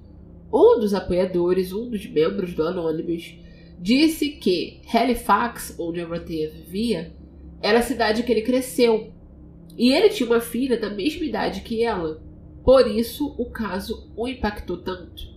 um 0.50 0.80
dos 0.80 0.94
apoiadores, 0.94 1.74
um 1.74 1.90
dos 1.90 2.06
membros 2.06 2.54
do 2.54 2.62
Anonymous, 2.62 3.34
disse 3.78 4.30
que 4.30 4.80
Halifax, 4.90 5.76
onde 5.78 6.00
a 6.00 6.06
Rotea 6.06 6.50
vivia, 6.50 7.14
era 7.64 7.78
a 7.78 7.82
cidade 7.82 8.22
que 8.22 8.30
ele 8.30 8.42
cresceu. 8.42 9.10
E 9.74 9.90
ele 9.90 10.10
tinha 10.10 10.28
uma 10.28 10.38
filha 10.40 10.78
da 10.78 10.90
mesma 10.90 11.24
idade 11.24 11.62
que 11.62 11.82
ela. 11.82 12.22
Por 12.62 12.86
isso, 12.86 13.34
o 13.38 13.46
caso 13.46 14.12
o 14.14 14.28
impactou 14.28 14.76
tanto. 14.76 15.32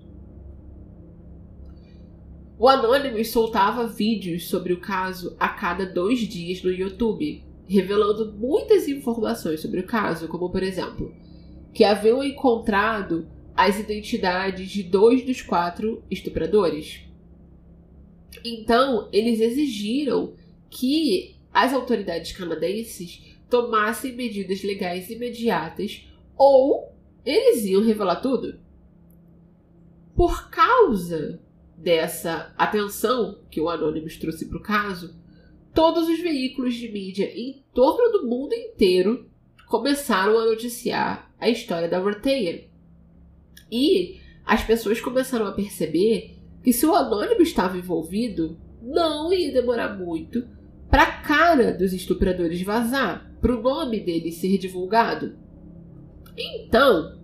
O 2.59 2.67
Anonymous 2.67 3.29
soltava 3.29 3.87
vídeos 3.87 4.49
sobre 4.49 4.73
o 4.73 4.81
caso 4.81 5.37
a 5.39 5.47
cada 5.47 5.85
dois 5.85 6.19
dias 6.19 6.61
no 6.61 6.69
YouTube, 6.69 7.45
revelando 7.65 8.33
muitas 8.33 8.89
informações 8.89 9.61
sobre 9.61 9.79
o 9.79 9.85
caso, 9.87 10.27
como 10.27 10.49
por 10.49 10.63
exemplo, 10.63 11.15
que 11.73 11.85
haviam 11.85 12.21
encontrado 12.21 13.25
as 13.55 13.79
identidades 13.79 14.69
de 14.69 14.83
dois 14.83 15.23
dos 15.23 15.41
quatro 15.41 16.03
estupradores. 16.11 17.03
Então, 18.43 19.07
eles 19.13 19.39
exigiram 19.39 20.33
que 20.69 21.37
as 21.57 21.73
autoridades 21.73 22.33
canadenses 22.33 23.35
tomassem 23.49 24.13
medidas 24.13 24.61
legais 24.61 25.09
imediatas 25.09 26.05
ou 26.37 26.93
eles 27.25 27.65
iam 27.65 27.83
revelar 27.83 28.17
tudo. 28.17 28.59
Por 30.15 30.51
causa 30.51 31.41
dessa 31.75 32.53
atenção 32.55 33.39
que 33.49 33.59
o 33.59 33.69
Anonymous 33.69 34.17
trouxe 34.17 34.45
para 34.45 34.59
o 34.59 34.61
caso, 34.61 35.15
todos 35.73 36.07
os 36.07 36.19
veículos 36.19 36.75
de 36.75 36.91
mídia 36.91 37.35
em 37.35 37.63
torno 37.73 38.11
do 38.11 38.27
mundo 38.27 38.53
inteiro 38.53 39.27
começaram 39.67 40.37
a 40.37 40.45
noticiar 40.45 41.33
a 41.39 41.49
história 41.49 41.89
da 41.89 41.97
Roteia. 41.97 42.69
E 43.71 44.19
as 44.45 44.63
pessoas 44.63 45.01
começaram 45.01 45.47
a 45.47 45.53
perceber 45.53 46.37
que 46.63 46.71
se 46.71 46.85
o 46.85 46.93
anônimo 46.93 47.41
estava 47.41 47.79
envolvido, 47.79 48.59
não 48.79 49.33
ia 49.33 49.51
demorar 49.51 49.97
muito 49.97 50.55
para 50.89 51.04
a 51.04 51.21
cara 51.21 51.73
dos 51.73 51.93
estupradores 51.93 52.62
vazar, 52.62 53.32
para 53.41 53.56
o 53.56 53.62
nome 53.62 54.00
deles 54.00 54.36
ser 54.36 54.58
divulgado. 54.58 55.36
Então, 56.38 57.17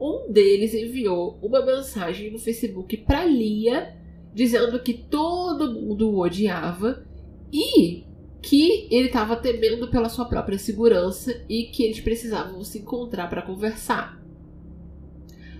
um 0.00 0.30
deles 0.30 0.74
enviou 0.74 1.38
uma 1.42 1.64
mensagem 1.64 2.30
no 2.30 2.38
Facebook 2.38 2.96
para 2.98 3.24
Lia 3.24 3.96
dizendo 4.34 4.78
que 4.80 4.94
todo 4.94 5.72
mundo 5.72 6.10
o 6.10 6.20
odiava 6.20 7.04
e 7.52 8.04
que 8.40 8.86
ele 8.90 9.06
estava 9.06 9.34
temendo 9.36 9.88
pela 9.88 10.08
sua 10.08 10.26
própria 10.26 10.58
segurança 10.58 11.44
e 11.48 11.64
que 11.64 11.82
eles 11.82 12.00
precisavam 12.00 12.62
se 12.62 12.78
encontrar 12.78 13.28
para 13.28 13.42
conversar. 13.42 14.22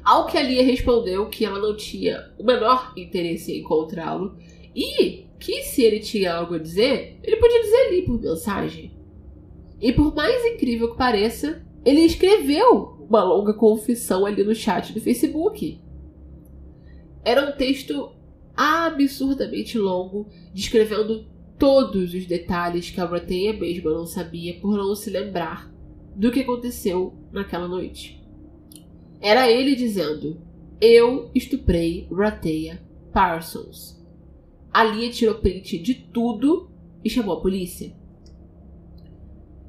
Ao 0.05 0.27
que 0.27 0.39
a 0.39 0.43
Lia 0.43 0.63
respondeu 0.63 1.29
que 1.29 1.45
ela 1.45 1.59
não 1.59 1.77
tinha 1.77 2.31
o 2.39 2.45
menor 2.45 2.93
interesse 2.97 3.53
em 3.53 3.61
encontrá-lo 3.61 4.39
e 4.75 5.28
que 5.38 5.62
se 5.62 5.83
ele 5.83 6.01
tinha 6.01 6.35
algo 6.35 6.55
a 6.55 6.59
dizer, 6.59 7.18
ele 7.22 7.37
podia 7.37 7.62
dizer 7.62 7.87
ali 7.87 8.03
por 8.03 8.20
mensagem. 8.20 8.92
E 9.81 9.92
por 9.92 10.14
mais 10.14 10.44
incrível 10.44 10.90
que 10.90 10.98
pareça, 10.98 11.64
ele 11.85 12.01
escreveu 12.01 13.07
uma 13.09 13.22
longa 13.22 13.55
confissão 13.55 14.27
ali 14.27 14.42
no 14.42 14.55
chat 14.55 14.92
do 14.92 15.01
Facebook. 15.01 15.81
Era 17.24 17.48
um 17.48 17.57
texto 17.57 18.12
absurdamente 18.57 19.79
longo, 19.79 20.29
descrevendo 20.53 21.27
todos 21.59 22.14
os 22.14 22.27
detalhes 22.27 22.90
que 22.90 23.01
a 23.01 23.07
Brateia 23.07 23.53
mesma 23.53 23.92
não 23.92 24.07
sabia 24.07 24.59
por 24.61 24.77
não 24.77 24.94
se 24.94 25.11
lembrar 25.11 25.72
do 26.14 26.31
que 26.31 26.40
aconteceu 26.40 27.14
naquela 27.33 27.68
noite. 27.68 28.20
Era 29.20 29.51
ele 29.51 29.74
dizendo: 29.74 30.40
Eu 30.81 31.31
estuprei 31.35 32.09
Rateia 32.11 32.83
Parsons. 33.12 33.98
A 34.72 34.85
Lia 34.85 35.11
tirou 35.11 35.37
print 35.37 35.78
de 35.78 35.94
tudo 35.94 36.70
e 37.04 37.11
chamou 37.11 37.37
a 37.37 37.40
polícia. 37.40 37.92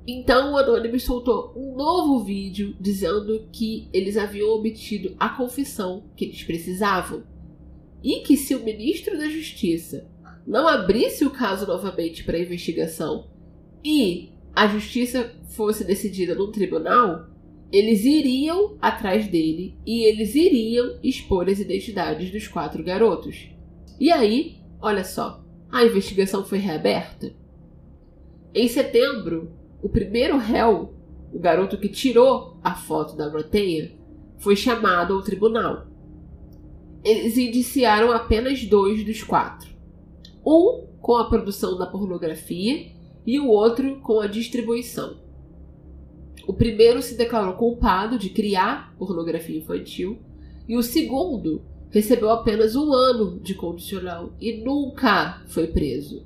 Então 0.07 0.53
o 0.53 0.57
Anonymous 0.57 1.03
soltou 1.03 1.53
um 1.55 1.75
novo 1.75 2.23
vídeo 2.23 2.75
dizendo 2.79 3.47
que 3.51 3.88
eles 3.93 4.17
haviam 4.17 4.49
obtido 4.49 5.15
a 5.19 5.29
confissão 5.29 6.05
que 6.15 6.25
eles 6.25 6.43
precisavam 6.43 7.23
e 8.03 8.21
que 8.21 8.35
se 8.35 8.55
o 8.55 8.63
ministro 8.63 9.17
da 9.17 9.29
Justiça 9.29 10.09
não 10.47 10.67
abrisse 10.67 11.25
o 11.25 11.29
caso 11.29 11.67
novamente 11.67 12.23
para 12.23 12.39
investigação 12.39 13.27
e 13.85 14.29
a 14.55 14.67
justiça 14.67 15.31
fosse 15.49 15.83
decidida 15.83 16.33
no 16.33 16.51
tribunal, 16.51 17.27
eles 17.71 18.03
iriam 18.03 18.77
atrás 18.81 19.27
dele 19.27 19.75
e 19.85 20.03
eles 20.03 20.33
iriam 20.33 20.97
expor 21.03 21.47
as 21.47 21.59
identidades 21.59 22.31
dos 22.31 22.47
quatro 22.47 22.83
garotos. 22.83 23.47
E 23.99 24.12
aí, 24.12 24.59
olha 24.82 25.04
só, 25.04 25.44
a 25.72 25.84
investigação 25.84 26.44
foi 26.44 26.58
reaberta. 26.58 27.34
Em 28.54 28.68
setembro, 28.68 29.52
o 29.82 29.88
primeiro 29.88 30.38
réu, 30.38 30.94
o 31.32 31.39
garoto 31.39 31.78
que 31.78 31.88
tirou 31.88 32.58
a 32.63 32.74
foto 32.74 33.15
da 33.15 33.30
Roteia, 33.30 33.92
foi 34.39 34.56
chamado 34.56 35.13
ao 35.13 35.22
tribunal. 35.22 35.88
Eles 37.04 37.38
indiciaram 37.38 38.12
apenas 38.12 38.63
dois 38.65 39.06
dos 39.06 39.24
quatro. 39.24 39.70
Um 40.46 40.88
com 41.00 41.15
a 41.15 41.30
produção 41.30 41.78
da 41.78 41.86
pornografia 41.86 42.92
e 43.26 43.39
o 43.39 43.48
outro 43.48 44.00
com 44.02 44.20
a 44.20 44.28
distribuição. 44.28 45.18
O 46.48 46.54
primeiro 46.54 47.02
se 47.02 47.15
declarou 47.15 47.54
culpado 47.54 48.18
de 48.18 48.30
criar 48.30 48.96
pornografia 48.98 49.58
infantil 49.58 50.20
e 50.68 50.76
o 50.76 50.82
segundo 50.82 51.62
recebeu 51.89 52.30
apenas 52.30 52.75
um 52.75 52.93
ano 52.93 53.39
de 53.39 53.54
condicional 53.54 54.34
e 54.39 54.63
nunca 54.63 55.41
foi 55.47 55.67
preso. 55.67 56.25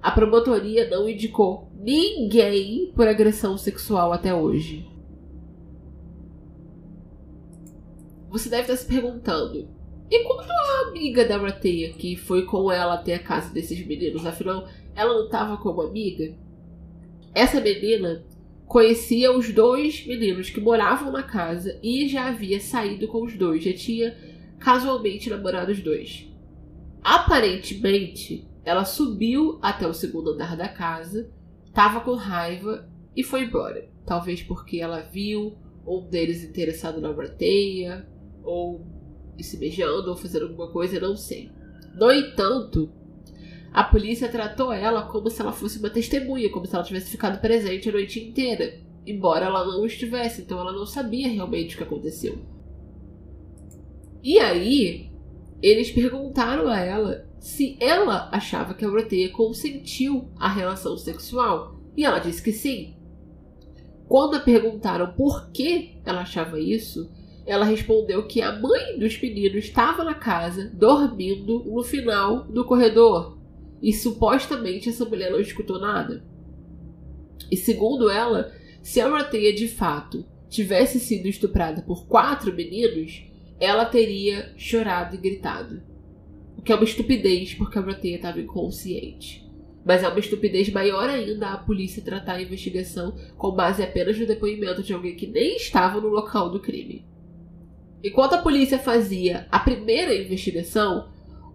A 0.00 0.10
promotoria 0.10 0.88
não 0.88 1.08
indicou 1.08 1.70
ninguém 1.78 2.92
por 2.94 3.08
agressão 3.08 3.56
sexual 3.56 4.12
até 4.12 4.34
hoje. 4.34 4.86
Você 8.30 8.48
deve 8.48 8.62
estar 8.62 8.76
se 8.76 8.86
perguntando: 8.86 9.68
e 10.10 10.24
quanto 10.24 10.50
a 10.50 10.88
amiga 10.88 11.24
da 11.24 11.38
Rateia 11.38 11.92
que 11.92 12.16
foi 12.16 12.44
com 12.44 12.70
ela 12.70 12.94
até 12.94 13.14
a 13.14 13.18
casa 13.18 13.52
desses 13.52 13.86
meninos? 13.86 14.26
Afinal, 14.26 14.68
ela 14.94 15.14
não 15.14 15.26
estava 15.26 15.56
como 15.56 15.82
amiga? 15.82 16.34
Essa 17.34 17.60
menina 17.60 18.24
conhecia 18.66 19.32
os 19.32 19.52
dois 19.52 20.06
meninos 20.06 20.50
que 20.50 20.60
moravam 20.60 21.12
na 21.12 21.22
casa 21.22 21.78
e 21.82 22.08
já 22.08 22.28
havia 22.28 22.60
saído 22.60 23.08
com 23.08 23.22
os 23.24 23.36
dois, 23.36 23.62
já 23.62 23.72
tinha 23.72 24.16
casualmente 24.64 25.28
namorado 25.28 25.70
os 25.70 25.80
dois. 25.80 26.26
Aparentemente, 27.02 28.48
ela 28.64 28.86
subiu 28.86 29.58
até 29.60 29.86
o 29.86 29.92
segundo 29.92 30.30
andar 30.30 30.56
da 30.56 30.66
casa, 30.66 31.30
estava 31.66 32.00
com 32.00 32.14
raiva 32.14 32.88
e 33.14 33.22
foi 33.22 33.42
embora. 33.42 33.90
Talvez 34.06 34.42
porque 34.42 34.80
ela 34.80 35.00
viu 35.00 35.58
um 35.86 36.08
deles 36.08 36.42
interessado 36.42 36.98
na 36.98 37.12
Brateia, 37.12 38.08
ou 38.42 38.86
se 39.38 39.58
beijando, 39.58 40.08
ou 40.08 40.16
fazendo 40.16 40.46
alguma 40.46 40.70
coisa, 40.70 40.98
não 40.98 41.14
sei. 41.14 41.50
No 41.94 42.10
entanto, 42.10 42.90
a 43.70 43.84
polícia 43.84 44.30
tratou 44.30 44.72
ela 44.72 45.02
como 45.02 45.28
se 45.28 45.42
ela 45.42 45.52
fosse 45.52 45.78
uma 45.78 45.90
testemunha, 45.90 46.50
como 46.50 46.64
se 46.64 46.74
ela 46.74 46.84
tivesse 46.84 47.10
ficado 47.10 47.38
presente 47.38 47.90
a 47.90 47.92
noite 47.92 48.18
inteira. 48.18 48.80
Embora 49.06 49.44
ela 49.44 49.62
não 49.66 49.84
estivesse, 49.84 50.40
então 50.40 50.58
ela 50.58 50.72
não 50.72 50.86
sabia 50.86 51.28
realmente 51.28 51.74
o 51.74 51.78
que 51.78 51.84
aconteceu. 51.84 52.53
E 54.24 54.38
aí, 54.38 55.10
eles 55.60 55.90
perguntaram 55.90 56.66
a 56.68 56.80
ela 56.80 57.28
se 57.38 57.76
ela 57.78 58.30
achava 58.32 58.72
que 58.72 58.82
a 58.82 58.88
Doroteia 58.88 59.30
consentiu 59.30 60.30
a 60.36 60.48
relação 60.48 60.96
sexual. 60.96 61.78
E 61.94 62.06
ela 62.06 62.20
disse 62.20 62.42
que 62.42 62.50
sim. 62.50 62.96
Quando 64.08 64.36
a 64.36 64.40
perguntaram 64.40 65.12
por 65.12 65.50
que 65.50 65.98
ela 66.06 66.22
achava 66.22 66.58
isso, 66.58 67.12
ela 67.44 67.66
respondeu 67.66 68.26
que 68.26 68.40
a 68.40 68.58
mãe 68.58 68.98
dos 68.98 69.20
meninos 69.20 69.66
estava 69.66 70.02
na 70.02 70.14
casa, 70.14 70.70
dormindo 70.72 71.62
no 71.62 71.82
final 71.82 72.44
do 72.44 72.64
corredor. 72.64 73.36
E 73.82 73.92
supostamente 73.92 74.88
essa 74.88 75.04
mulher 75.04 75.30
não 75.30 75.38
escutou 75.38 75.78
nada. 75.78 76.24
E 77.50 77.58
segundo 77.58 78.08
ela, 78.08 78.50
se 78.82 79.02
a 79.02 79.06
Doroteia 79.06 79.52
de 79.52 79.68
fato 79.68 80.24
tivesse 80.48 80.98
sido 80.98 81.28
estuprada 81.28 81.82
por 81.82 82.06
quatro 82.06 82.54
meninos, 82.54 83.33
ela 83.58 83.84
teria 83.84 84.52
chorado 84.56 85.14
e 85.14 85.18
gritado 85.18 85.94
que 86.64 86.72
é 86.72 86.74
uma 86.74 86.84
estupidez 86.84 87.54
porque 87.54 87.78
a 87.78 87.82
Broteia 87.82 88.16
estava 88.16 88.40
inconsciente. 88.40 89.44
Mas 89.84 90.02
é 90.02 90.08
uma 90.08 90.18
estupidez 90.18 90.72
maior 90.72 91.10
ainda 91.10 91.50
a 91.50 91.58
polícia 91.58 92.02
tratar 92.02 92.36
a 92.36 92.42
investigação 92.42 93.14
com 93.36 93.50
base 93.50 93.82
apenas 93.82 94.18
no 94.18 94.26
depoimento 94.26 94.82
de 94.82 94.94
alguém 94.94 95.14
que 95.14 95.26
nem 95.26 95.56
estava 95.56 96.00
no 96.00 96.08
local 96.08 96.50
do 96.50 96.58
crime. 96.58 97.04
Enquanto 98.02 98.32
a 98.32 98.38
polícia 98.38 98.78
fazia 98.78 99.46
a 99.52 99.58
primeira 99.58 100.14
investigação, 100.14 101.10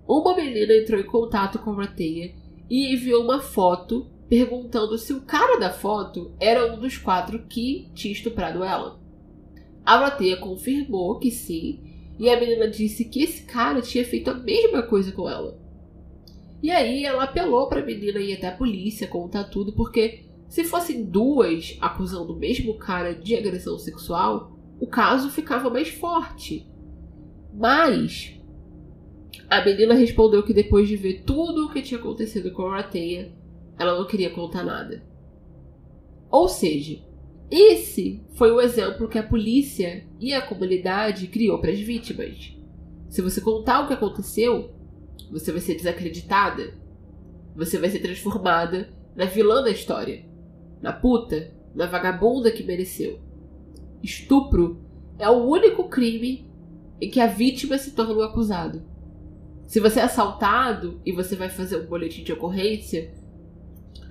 uma 0.07 0.35
menina 0.35 0.75
entrou 0.75 0.99
em 0.99 1.05
contato 1.05 1.57
com 1.57 1.71
a 1.71 1.75
Broteia 1.75 2.35
e 2.69 2.93
enviou 2.93 3.23
uma 3.23 3.41
foto 3.41 4.07
perguntando 4.27 4.95
se 4.95 5.11
o 5.11 5.21
cara 5.21 5.59
da 5.59 5.71
foto 5.71 6.31
era 6.39 6.71
um 6.71 6.79
dos 6.79 6.97
quatro 6.97 7.47
que 7.47 7.89
tinha 7.95 8.13
estuprado 8.13 8.63
ela. 8.63 8.99
A 9.83 9.97
Broteia 9.97 10.37
confirmou 10.37 11.17
que 11.17 11.31
sim 11.31 11.88
e 12.19 12.29
a 12.29 12.37
menina 12.37 12.69
disse 12.69 13.05
que 13.05 13.23
esse 13.23 13.43
cara 13.43 13.81
tinha 13.81 14.03
feito 14.03 14.29
a 14.29 14.33
mesma 14.33 14.83
coisa 14.83 15.09
com 15.13 15.27
ela. 15.29 15.57
E 16.61 16.69
aí 16.69 17.05
ela 17.05 17.23
apelou 17.23 17.69
para 17.69 17.79
a 17.79 17.85
menina 17.85 18.19
ir 18.19 18.33
até 18.33 18.49
a 18.49 18.57
polícia 18.57 19.07
contar 19.07 19.45
tudo, 19.45 19.71
porque 19.71 20.25
se 20.49 20.65
fossem 20.65 21.05
duas 21.05 21.77
acusando 21.79 22.33
o 22.33 22.37
mesmo 22.37 22.77
cara 22.77 23.15
de 23.15 23.35
agressão 23.35 23.79
sexual, 23.79 24.51
o 24.81 24.85
caso 24.85 25.29
ficava 25.29 25.69
mais 25.69 25.87
forte. 25.87 26.69
Mas 27.53 28.37
a 29.49 29.63
menina 29.63 29.93
respondeu 29.93 30.43
que 30.43 30.53
depois 30.53 30.89
de 30.89 30.97
ver 30.97 31.23
tudo 31.23 31.65
o 31.65 31.71
que 31.71 31.81
tinha 31.81 31.99
acontecido 31.99 32.51
com 32.51 32.63
a 32.63 32.77
Rateia, 32.77 33.31
ela 33.77 33.97
não 33.97 34.05
queria 34.05 34.29
contar 34.29 34.65
nada. 34.65 35.01
Ou 36.29 36.49
seja, 36.49 36.99
esse 37.51 38.21
foi 38.35 38.51
o 38.51 38.61
exemplo 38.61 39.07
que 39.07 39.17
a 39.17 39.23
polícia 39.23 40.05
e 40.19 40.33
a 40.33 40.41
comunidade 40.41 41.27
criou 41.27 41.59
para 41.59 41.71
as 41.71 41.79
vítimas. 41.79 42.55
Se 43.09 43.21
você 43.21 43.41
contar 43.41 43.81
o 43.81 43.87
que 43.87 43.93
aconteceu, 43.93 44.71
você 45.31 45.51
vai 45.51 45.61
ser 45.61 45.75
desacreditada. 45.75 46.75
Você 47.55 47.77
vai 47.79 47.89
ser 47.89 47.99
transformada 47.99 48.93
na 49.15 49.25
vilã 49.25 49.63
da 49.63 49.71
história, 49.71 50.25
na 50.81 50.93
puta, 50.93 51.51
na 51.73 51.87
vagabunda 51.87 52.51
que 52.51 52.63
mereceu. 52.63 53.19
Estupro 54.01 54.79
é 55.17 55.27
o 55.27 55.43
único 55.45 55.89
crime 55.89 56.49
em 57.01 57.09
que 57.09 57.19
a 57.19 57.27
vítima 57.27 57.77
se 57.77 57.91
torna 57.91 58.13
o 58.13 58.21
acusado. 58.21 58.83
Se 59.65 59.79
você 59.79 59.99
é 59.99 60.03
assaltado 60.03 61.01
e 61.05 61.11
você 61.11 61.35
vai 61.35 61.49
fazer 61.49 61.77
um 61.77 61.85
boletim 61.87 62.23
de 62.23 62.33
ocorrência, 62.33 63.13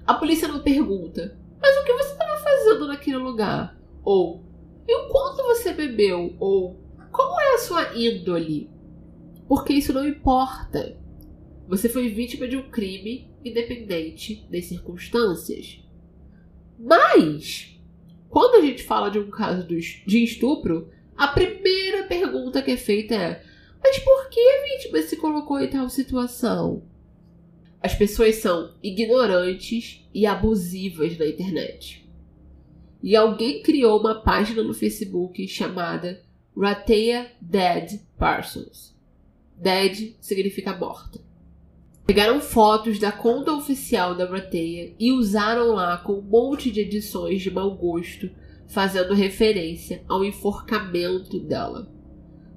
a 0.06 0.14
polícia 0.14 0.48
não 0.48 0.60
pergunta: 0.60 1.38
mas 1.60 1.76
o 1.78 1.84
que 1.84 1.92
você 1.92 2.12
estava 2.12 2.36
fazendo 2.36 2.57
lugar? 3.18 3.78
Ou 4.04 4.48
e 4.88 4.94
o 4.96 5.08
quanto 5.08 5.42
você 5.44 5.74
bebeu? 5.74 6.34
Ou 6.40 6.80
como 7.12 7.38
é 7.40 7.54
a 7.54 7.58
sua 7.58 7.94
índole? 7.94 8.70
Porque 9.46 9.74
isso 9.74 9.92
não 9.92 10.08
importa. 10.08 10.96
Você 11.68 11.88
foi 11.90 12.08
vítima 12.08 12.48
de 12.48 12.56
um 12.56 12.70
crime 12.70 13.30
independente 13.44 14.46
das 14.50 14.64
circunstâncias. 14.64 15.84
Mas, 16.78 17.78
quando 18.30 18.54
a 18.54 18.66
gente 18.66 18.82
fala 18.82 19.10
de 19.10 19.18
um 19.18 19.30
caso 19.30 19.66
de 19.66 20.24
estupro, 20.24 20.90
a 21.14 21.28
primeira 21.28 22.04
pergunta 22.04 22.62
que 22.62 22.70
é 22.70 22.76
feita 22.76 23.14
é: 23.14 23.42
mas 23.82 23.98
por 23.98 24.30
que 24.30 24.40
a 24.40 24.62
vítima 24.64 25.02
se 25.02 25.16
colocou 25.16 25.60
em 25.60 25.68
tal 25.68 25.88
situação? 25.90 26.82
As 27.82 27.94
pessoas 27.94 28.36
são 28.36 28.74
ignorantes 28.82 30.08
e 30.14 30.26
abusivas 30.26 31.16
na 31.18 31.26
internet. 31.26 32.07
E 33.02 33.14
alguém 33.14 33.62
criou 33.62 34.00
uma 34.00 34.22
página 34.22 34.62
no 34.62 34.74
Facebook 34.74 35.46
chamada 35.46 36.22
Rateia 36.56 37.30
Dead 37.40 38.00
Parsons. 38.18 38.96
Dead 39.56 40.16
significa 40.20 40.76
morta. 40.76 41.20
Pegaram 42.04 42.40
fotos 42.40 42.98
da 42.98 43.12
conta 43.12 43.52
oficial 43.52 44.14
da 44.14 44.24
Rateia 44.24 44.94
e 44.98 45.12
usaram 45.12 45.74
lá 45.74 45.98
com 45.98 46.14
um 46.14 46.22
monte 46.22 46.70
de 46.70 46.80
edições 46.80 47.42
de 47.42 47.50
mau 47.50 47.76
gosto, 47.76 48.30
fazendo 48.66 49.14
referência 49.14 50.02
ao 50.08 50.24
enforcamento 50.24 51.38
dela. 51.38 51.92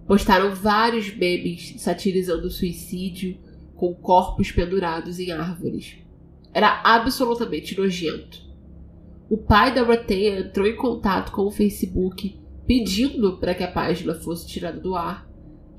Postaram 0.07 0.55
vários 0.55 1.13
memes 1.13 1.75
satirizando 1.77 2.47
o 2.47 2.51
suicídio, 2.51 3.37
com 3.75 3.93
corpos 3.93 4.51
pendurados 4.51 5.19
em 5.19 5.31
árvores. 5.31 5.97
Era 6.53 6.81
absolutamente 6.83 7.77
nojento. 7.77 8.50
O 9.31 9.37
pai 9.37 9.73
da 9.73 9.81
Rateia 9.81 10.41
entrou 10.41 10.67
em 10.67 10.75
contato 10.75 11.31
com 11.31 11.43
o 11.43 11.51
Facebook 11.51 12.37
pedindo 12.67 13.37
para 13.37 13.55
que 13.55 13.63
a 13.63 13.71
página 13.71 14.13
fosse 14.13 14.45
tirada 14.45 14.77
do 14.77 14.93
ar 14.93 15.25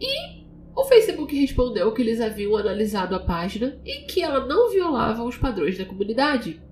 e 0.01 0.43
o 0.75 0.83
Facebook 0.85 1.39
respondeu 1.39 1.93
que 1.93 2.01
eles 2.01 2.19
haviam 2.19 2.57
analisado 2.57 3.15
a 3.15 3.21
página 3.21 3.79
e 3.85 4.07
que 4.07 4.23
ela 4.23 4.47
não 4.47 4.71
violava 4.71 5.23
os 5.23 5.37
padrões 5.37 5.77
da 5.77 5.85
comunidade. 5.85 6.63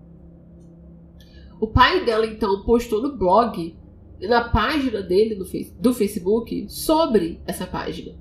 O 1.61 1.67
pai 1.67 2.03
dela 2.03 2.25
então 2.25 2.63
postou 2.63 3.03
no 3.03 3.15
blog 3.15 3.77
e 4.19 4.27
na 4.27 4.49
página 4.49 5.03
dele 5.03 5.35
do 5.35 5.93
Facebook 5.93 6.67
sobre 6.71 7.43
essa 7.47 7.67
página. 7.67 8.15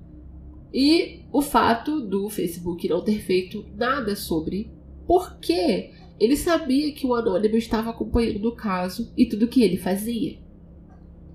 E 0.74 1.22
o 1.32 1.42
fato 1.42 2.02
do 2.02 2.30
Facebook 2.30 2.90
não 2.90 3.02
ter 3.02 3.22
feito 3.22 3.66
nada 3.78 4.18
sobre, 4.18 4.70
porque 5.08 5.92
ele 6.20 6.36
sabia 6.36 6.92
que 6.92 7.08
o 7.08 7.16
anônimo 7.16 7.56
estava 7.56 7.92
acompanhando 7.92 8.46
o 8.50 8.56
caso 8.56 9.14
e 9.16 9.26
tudo 9.26 9.48
que 9.48 9.64
ele 9.64 9.78
fazia. 9.78 10.38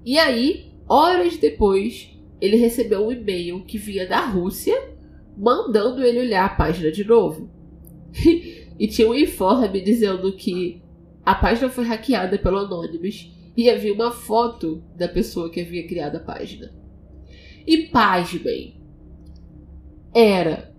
E 0.04 0.18
aí, 0.18 0.72
horas 0.86 1.38
depois, 1.38 2.10
ele 2.40 2.56
recebeu 2.56 3.06
um 3.06 3.12
e-mail 3.12 3.64
que 3.64 3.78
vinha 3.78 4.06
da 4.06 4.20
Rússia 4.20 4.92
mandando 5.36 6.04
ele 6.04 6.20
olhar 6.20 6.44
a 6.44 6.54
página 6.54 6.92
de 6.92 7.04
novo. 7.04 7.48
e 8.78 8.86
tinha 8.86 9.08
um 9.08 9.14
informe 9.14 9.80
dizendo 9.80 10.30
que 10.36 10.82
a 11.24 11.34
página 11.34 11.70
foi 11.70 11.84
hackeada 11.84 12.38
pelo 12.38 12.58
Anonymous 12.58 13.32
e 13.56 13.70
havia 13.70 13.94
uma 13.94 14.12
foto 14.12 14.82
da 14.94 15.08
pessoa 15.08 15.50
que 15.50 15.60
havia 15.60 15.86
criado 15.86 16.16
a 16.16 16.20
página. 16.20 16.70
E 17.66 17.86
pasmem, 17.86 18.76
era 20.12 20.72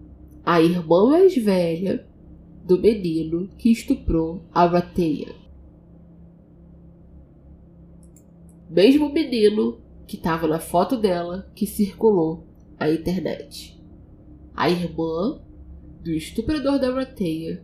a 0.46 0.62
irmã 0.62 1.10
mais 1.10 1.36
velha 1.36 2.08
do 2.66 2.80
menino 2.80 3.48
que 3.60 3.72
estuprou 3.72 4.42
a 4.52 4.66
Rateia. 4.66 5.36
Mesmo 8.68 9.14
menino 9.14 9.80
que 10.08 10.16
estava 10.16 10.48
na 10.48 10.60
foto 10.60 10.98
dela 10.98 11.48
que 11.54 11.68
circulou 11.68 12.48
na 12.80 12.92
internet. 12.92 13.80
A 14.56 14.68
irmã 14.68 15.40
do 16.04 16.12
estuprador 16.12 16.80
da 16.80 16.92
Rateia, 16.92 17.64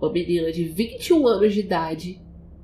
uma 0.00 0.12
menina 0.12 0.52
de 0.52 0.64
21 0.64 1.26
anos 1.26 1.52
de 1.52 1.60
idade, 1.60 2.20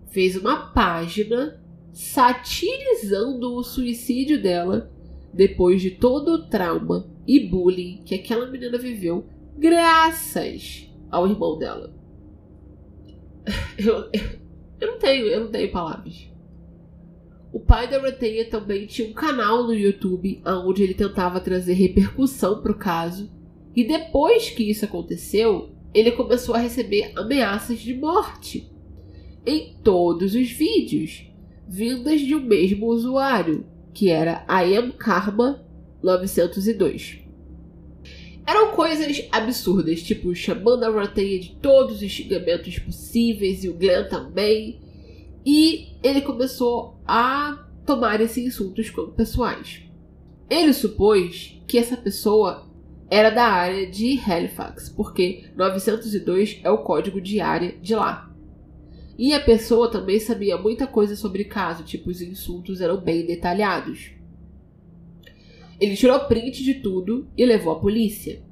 fez 0.06 0.36
uma 0.36 0.68
página 0.68 1.60
satirizando 1.92 3.54
o 3.54 3.64
suicídio 3.64 4.40
dela 4.40 4.92
depois 5.34 5.82
de 5.82 5.90
todo 5.90 6.28
o 6.34 6.46
trauma 6.46 7.10
e 7.26 7.40
bullying 7.40 8.02
que 8.04 8.14
aquela 8.14 8.46
menina 8.46 8.78
viveu 8.78 9.26
graças 9.58 10.85
ao 11.10 11.26
irmão 11.26 11.58
dela. 11.58 11.94
Eu, 13.78 14.08
eu, 14.12 14.40
eu 14.80 14.92
não 14.92 14.98
tenho, 14.98 15.26
eu 15.26 15.40
não 15.40 15.50
tenho 15.50 15.70
palavras. 15.70 16.28
O 17.52 17.60
pai 17.60 17.88
da 17.88 17.98
Rateia 17.98 18.50
também 18.50 18.86
tinha 18.86 19.08
um 19.08 19.12
canal 19.12 19.64
no 19.64 19.72
YouTube 19.72 20.42
onde 20.44 20.82
ele 20.82 20.94
tentava 20.94 21.40
trazer 21.40 21.74
repercussão 21.74 22.60
para 22.60 22.72
o 22.72 22.78
caso. 22.78 23.30
E 23.74 23.84
depois 23.84 24.50
que 24.50 24.68
isso 24.68 24.84
aconteceu, 24.84 25.70
ele 25.94 26.12
começou 26.12 26.54
a 26.54 26.58
receber 26.58 27.12
ameaças 27.16 27.78
de 27.78 27.94
morte 27.94 28.70
em 29.46 29.74
todos 29.82 30.34
os 30.34 30.50
vídeos, 30.50 31.30
vindas 31.68 32.20
de 32.20 32.34
um 32.34 32.40
mesmo 32.40 32.86
usuário, 32.86 33.64
que 33.94 34.10
era 34.10 34.44
I 34.50 34.92
Karma 34.92 35.64
902. 36.02 37.25
Eram 38.46 38.70
coisas 38.70 39.26
absurdas, 39.32 40.02
tipo 40.02 40.34
chamando 40.34 40.84
a 40.84 40.90
Rateia 40.90 41.40
de 41.40 41.56
todos 41.56 42.00
os 42.00 42.10
xingamentos 42.10 42.78
possíveis 42.78 43.64
e 43.64 43.68
o 43.68 43.74
Glenn 43.74 44.08
também. 44.08 44.80
E 45.44 45.88
ele 46.02 46.20
começou 46.20 47.00
a 47.06 47.66
tomar 47.84 48.20
esses 48.20 48.44
insultos 48.44 48.88
como 48.88 49.12
pessoais. 49.12 49.82
Ele 50.48 50.72
supôs 50.72 51.60
que 51.66 51.76
essa 51.76 51.96
pessoa 51.96 52.70
era 53.10 53.30
da 53.30 53.44
área 53.44 53.86
de 53.88 54.18
Halifax, 54.18 54.88
porque 54.88 55.44
902 55.56 56.60
é 56.62 56.70
o 56.70 56.78
código 56.78 57.20
de 57.20 57.40
área 57.40 57.76
de 57.80 57.94
lá. 57.94 58.32
E 59.18 59.32
a 59.32 59.40
pessoa 59.40 59.90
também 59.90 60.20
sabia 60.20 60.58
muita 60.58 60.86
coisa 60.86 61.16
sobre 61.16 61.42
o 61.42 61.48
caso, 61.48 61.84
tipo 61.84 62.10
os 62.10 62.20
insultos 62.20 62.80
eram 62.80 63.00
bem 63.00 63.24
detalhados. 63.24 64.10
Ele 65.80 65.96
tirou 65.96 66.20
print 66.20 66.62
de 66.62 66.74
tudo 66.74 67.28
e 67.36 67.44
levou 67.44 67.72
à 67.72 67.78
polícia. 67.78 68.42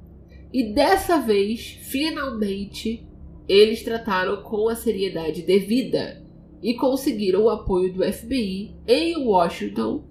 E 0.53 0.73
dessa 0.73 1.19
vez, 1.19 1.77
finalmente, 1.81 3.05
eles 3.47 3.83
trataram 3.83 4.43
com 4.43 4.69
a 4.69 4.75
seriedade 4.75 5.41
devida 5.41 6.23
e 6.61 6.73
conseguiram 6.73 7.43
o 7.43 7.49
apoio 7.49 7.93
do 7.93 8.03
FBI 8.03 8.75
em 8.87 9.17
Washington. 9.17 10.03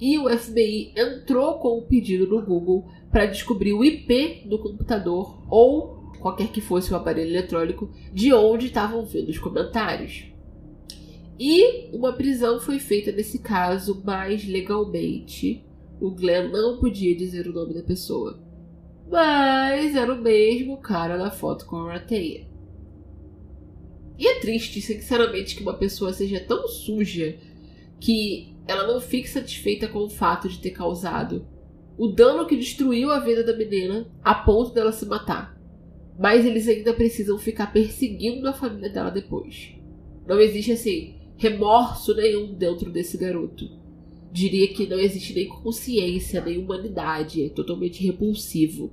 E 0.00 0.18
o 0.18 0.30
FBI 0.30 0.92
entrou 0.96 1.58
com 1.58 1.78
o 1.78 1.82
pedido 1.82 2.26
no 2.26 2.42
Google 2.42 2.88
para 3.10 3.26
descobrir 3.26 3.74
o 3.74 3.84
IP 3.84 4.44
do 4.46 4.58
computador 4.58 5.42
ou 5.50 6.00
qualquer 6.20 6.48
que 6.48 6.60
fosse 6.60 6.92
o 6.92 6.96
aparelho 6.96 7.30
eletrônico, 7.30 7.90
de 8.12 8.32
onde 8.32 8.66
estavam 8.66 9.04
vindo 9.04 9.28
os 9.28 9.38
comentários. 9.38 10.24
E 11.38 11.88
uma 11.94 12.12
prisão 12.12 12.60
foi 12.60 12.78
feita 12.78 13.10
nesse 13.10 13.38
caso, 13.38 14.02
mas 14.04 14.46
legalmente 14.46 15.64
o 16.00 16.10
Glenn 16.10 16.50
não 16.50 16.78
podia 16.78 17.14
dizer 17.14 17.46
o 17.46 17.52
nome 17.52 17.74
da 17.74 17.82
pessoa. 17.82 18.42
Mas 19.10 19.94
era 19.94 20.12
o 20.12 20.20
mesmo 20.20 20.78
cara 20.78 21.16
da 21.16 21.30
foto 21.30 21.66
com 21.66 21.76
a 21.76 21.92
Rateia. 21.92 22.48
E 24.18 24.26
é 24.26 24.40
triste, 24.40 24.80
sinceramente, 24.80 25.56
que 25.56 25.62
uma 25.62 25.74
pessoa 25.74 26.12
seja 26.12 26.40
tão 26.40 26.66
suja 26.68 27.38
que 27.98 28.54
ela 28.66 28.86
não 28.86 29.00
fique 29.00 29.28
satisfeita 29.28 29.88
com 29.88 30.00
o 30.00 30.10
fato 30.10 30.48
de 30.48 30.58
ter 30.58 30.70
causado 30.70 31.46
o 31.98 32.06
dano 32.08 32.46
que 32.46 32.56
destruiu 32.56 33.10
a 33.10 33.18
vida 33.18 33.44
da 33.44 33.56
menina 33.56 34.06
a 34.22 34.34
ponto 34.34 34.72
dela 34.72 34.92
se 34.92 35.04
matar 35.06 35.60
mas 36.20 36.44
eles 36.44 36.68
ainda 36.68 36.92
precisam 36.92 37.38
ficar 37.38 37.72
perseguindo 37.72 38.46
a 38.46 38.52
família 38.52 38.90
dela 38.90 39.08
depois. 39.08 39.72
Não 40.28 40.38
existe 40.38 40.70
assim 40.70 41.14
remorso 41.38 42.14
nenhum 42.14 42.52
dentro 42.52 42.90
desse 42.90 43.16
garoto. 43.16 43.79
Diria 44.32 44.68
que 44.68 44.86
não 44.86 44.98
existe 44.98 45.34
nem 45.34 45.48
consciência, 45.48 46.40
nem 46.40 46.58
humanidade, 46.58 47.44
é 47.44 47.48
totalmente 47.48 48.04
repulsivo. 48.04 48.92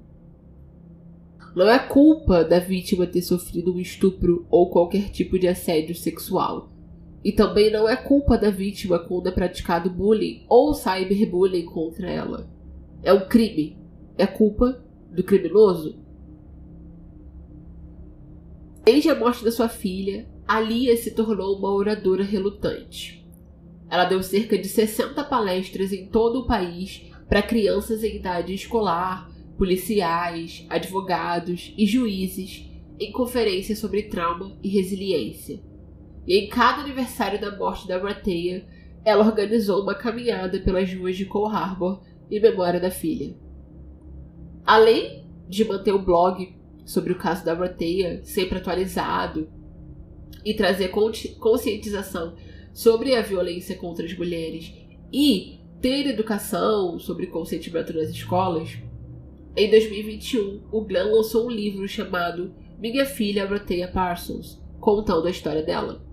Não 1.55 1.69
é 1.69 1.79
culpa 1.79 2.43
da 2.43 2.59
vítima 2.59 3.07
ter 3.07 3.21
sofrido 3.21 3.73
um 3.73 3.79
estupro 3.79 4.45
ou 4.49 4.69
qualquer 4.69 5.09
tipo 5.09 5.37
de 5.39 5.47
assédio 5.47 5.95
sexual. 5.95 6.71
E 7.23 7.31
também 7.31 7.71
não 7.71 7.89
é 7.89 7.95
culpa 7.95 8.37
da 8.37 8.49
vítima 8.49 8.99
quando 8.99 9.27
é 9.27 9.31
praticado 9.31 9.89
bullying 9.89 10.43
ou 10.47 10.73
cyberbullying 10.73 11.65
contra 11.65 12.09
ela. 12.09 12.49
É 13.03 13.11
um 13.11 13.27
crime. 13.27 13.77
É 14.17 14.25
culpa 14.25 14.83
do 15.11 15.23
criminoso? 15.23 15.99
Desde 18.85 19.09
a 19.09 19.15
morte 19.15 19.43
da 19.43 19.51
sua 19.51 19.67
filha, 19.67 20.27
Alia 20.47 20.95
se 20.95 21.11
tornou 21.11 21.57
uma 21.57 21.73
oradora 21.73 22.23
relutante. 22.23 23.26
Ela 23.89 24.05
deu 24.05 24.21
cerca 24.21 24.57
de 24.57 24.67
60 24.67 25.23
palestras 25.25 25.93
em 25.93 26.07
todo 26.07 26.39
o 26.39 26.45
país 26.45 27.09
para 27.27 27.41
crianças 27.41 28.03
em 28.03 28.15
idade 28.15 28.53
escolar, 28.53 29.29
policiais, 29.57 30.65
advogados 30.69 31.73
e 31.77 31.85
juízes 31.85 32.69
em 32.99 33.11
conferências 33.11 33.79
sobre 33.79 34.03
trauma 34.03 34.57
e 34.63 34.69
resiliência. 34.69 35.61
E 36.25 36.37
em 36.37 36.49
cada 36.49 36.81
aniversário 36.81 37.39
da 37.39 37.55
morte 37.55 37.87
da 37.87 37.97
Rateia, 37.97 38.67
ela 39.05 39.25
organizou 39.25 39.81
uma 39.81 39.95
caminhada 39.95 40.59
pelas 40.59 40.93
ruas 40.93 41.15
de 41.15 41.25
Cole 41.25 41.55
Harbor 41.55 42.01
em 42.29 42.41
memória 42.41 42.79
da 42.79 42.91
filha. 42.91 43.35
Além 44.65 45.25
de 45.47 45.63
manter 45.63 45.93
o 45.93 46.03
blog 46.03 46.53
sobre 46.85 47.13
o 47.13 47.17
caso 47.17 47.45
da 47.45 47.53
Rateia, 47.53 48.21
sempre 48.23 48.57
atualizado, 48.57 49.49
e 50.43 50.53
trazer 50.53 50.89
conscientização 51.39 52.35
sobre 52.77 53.15
a 53.15 53.23
violência 53.23 53.75
contra 53.75 54.05
as 54.05 54.15
mulheres 54.15 54.71
e 55.11 55.61
ter 55.81 56.05
educação 56.05 56.99
sobre 56.99 57.25
consentimento 57.25 57.91
nas 57.91 58.11
escolas, 58.11 58.77
em 59.55 59.67
2021 59.67 60.61
o 60.71 60.81
Glenn 60.81 61.11
lançou 61.11 61.47
um 61.47 61.49
livro 61.49 61.87
chamado 61.87 62.53
Minha 62.77 63.03
Filha 63.03 63.47
Rateia 63.47 63.87
Parsons, 63.87 64.61
contando 64.79 65.25
a 65.25 65.31
história 65.31 65.63
dela. 65.63 66.05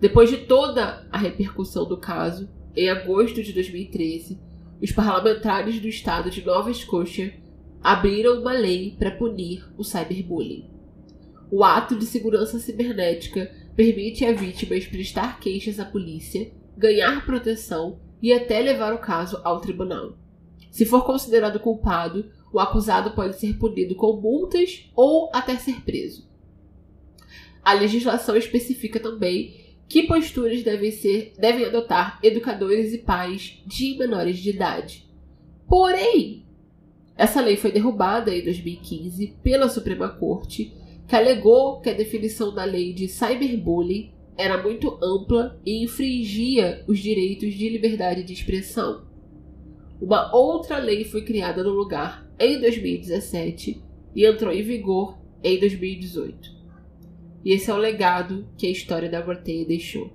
Depois 0.00 0.30
de 0.30 0.36
toda 0.36 1.04
a 1.10 1.18
repercussão 1.18 1.84
do 1.84 1.96
caso, 1.96 2.48
em 2.76 2.88
agosto 2.88 3.42
de 3.42 3.52
2013, 3.52 4.38
os 4.80 4.92
parlamentares 4.92 5.80
do 5.80 5.88
estado 5.88 6.30
de 6.30 6.46
Nova 6.46 6.70
Escócia 6.70 7.34
abriram 7.82 8.40
uma 8.40 8.52
lei 8.52 8.94
para 8.96 9.10
punir 9.10 9.68
o 9.76 9.82
cyberbullying. 9.82 10.70
O 11.50 11.64
ato 11.64 11.96
de 11.96 12.06
segurança 12.06 12.60
cibernética 12.60 13.65
permite 13.76 14.24
a 14.24 14.32
vítima 14.32 14.74
prestar 14.90 15.38
queixas 15.38 15.78
à 15.78 15.84
polícia, 15.84 16.50
ganhar 16.76 17.24
proteção 17.26 18.00
e 18.22 18.32
até 18.32 18.58
levar 18.60 18.94
o 18.94 18.98
caso 18.98 19.38
ao 19.44 19.60
tribunal. 19.60 20.16
Se 20.70 20.84
for 20.84 21.04
considerado 21.04 21.60
culpado, 21.60 22.30
o 22.52 22.58
acusado 22.58 23.10
pode 23.12 23.38
ser 23.38 23.58
punido 23.58 23.94
com 23.94 24.20
multas 24.20 24.90
ou 24.96 25.30
até 25.32 25.56
ser 25.56 25.82
preso. 25.82 26.26
A 27.62 27.74
legislação 27.74 28.36
especifica 28.36 28.98
também 28.98 29.54
que 29.88 30.04
posturas 30.04 30.62
devem, 30.62 30.90
ser, 30.90 31.34
devem 31.38 31.66
adotar 31.66 32.18
educadores 32.22 32.92
e 32.92 32.98
pais 32.98 33.62
de 33.66 33.96
menores 33.98 34.38
de 34.38 34.50
idade. 34.50 35.08
Porém, 35.68 36.46
Essa 37.16 37.40
lei 37.40 37.56
foi 37.56 37.72
derrubada 37.72 38.34
em 38.34 38.44
2015 38.44 39.38
pela 39.42 39.70
Suprema 39.70 40.08
Corte, 40.08 40.74
que 41.06 41.14
alegou 41.14 41.80
que 41.80 41.88
a 41.88 41.94
definição 41.94 42.52
da 42.52 42.64
lei 42.64 42.92
de 42.92 43.08
cyberbullying 43.08 44.12
era 44.36 44.62
muito 44.62 44.98
ampla 45.02 45.58
e 45.64 45.82
infringia 45.82 46.84
os 46.86 46.98
direitos 46.98 47.54
de 47.54 47.68
liberdade 47.68 48.22
de 48.22 48.32
expressão. 48.32 49.06
Uma 50.00 50.34
outra 50.34 50.78
lei 50.78 51.04
foi 51.04 51.22
criada 51.22 51.62
no 51.62 51.70
lugar 51.70 52.28
em 52.38 52.60
2017 52.60 53.82
e 54.14 54.26
entrou 54.26 54.52
em 54.52 54.62
vigor 54.62 55.18
em 55.42 55.58
2018. 55.58 56.54
E 57.44 57.52
esse 57.52 57.70
é 57.70 57.74
o 57.74 57.78
legado 57.78 58.46
que 58.58 58.66
a 58.66 58.70
história 58.70 59.08
da 59.08 59.20
Gorteia 59.20 59.64
deixou. 59.64 60.10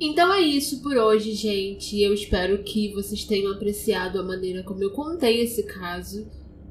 Então 0.00 0.32
é 0.32 0.40
isso 0.42 0.80
por 0.80 0.96
hoje, 0.96 1.32
gente. 1.32 2.00
Eu 2.00 2.14
espero 2.14 2.62
que 2.62 2.92
vocês 2.92 3.24
tenham 3.24 3.52
apreciado 3.52 4.20
a 4.20 4.22
maneira 4.22 4.62
como 4.62 4.80
eu 4.82 4.92
contei 4.92 5.40
esse 5.40 5.64
caso 5.64 6.28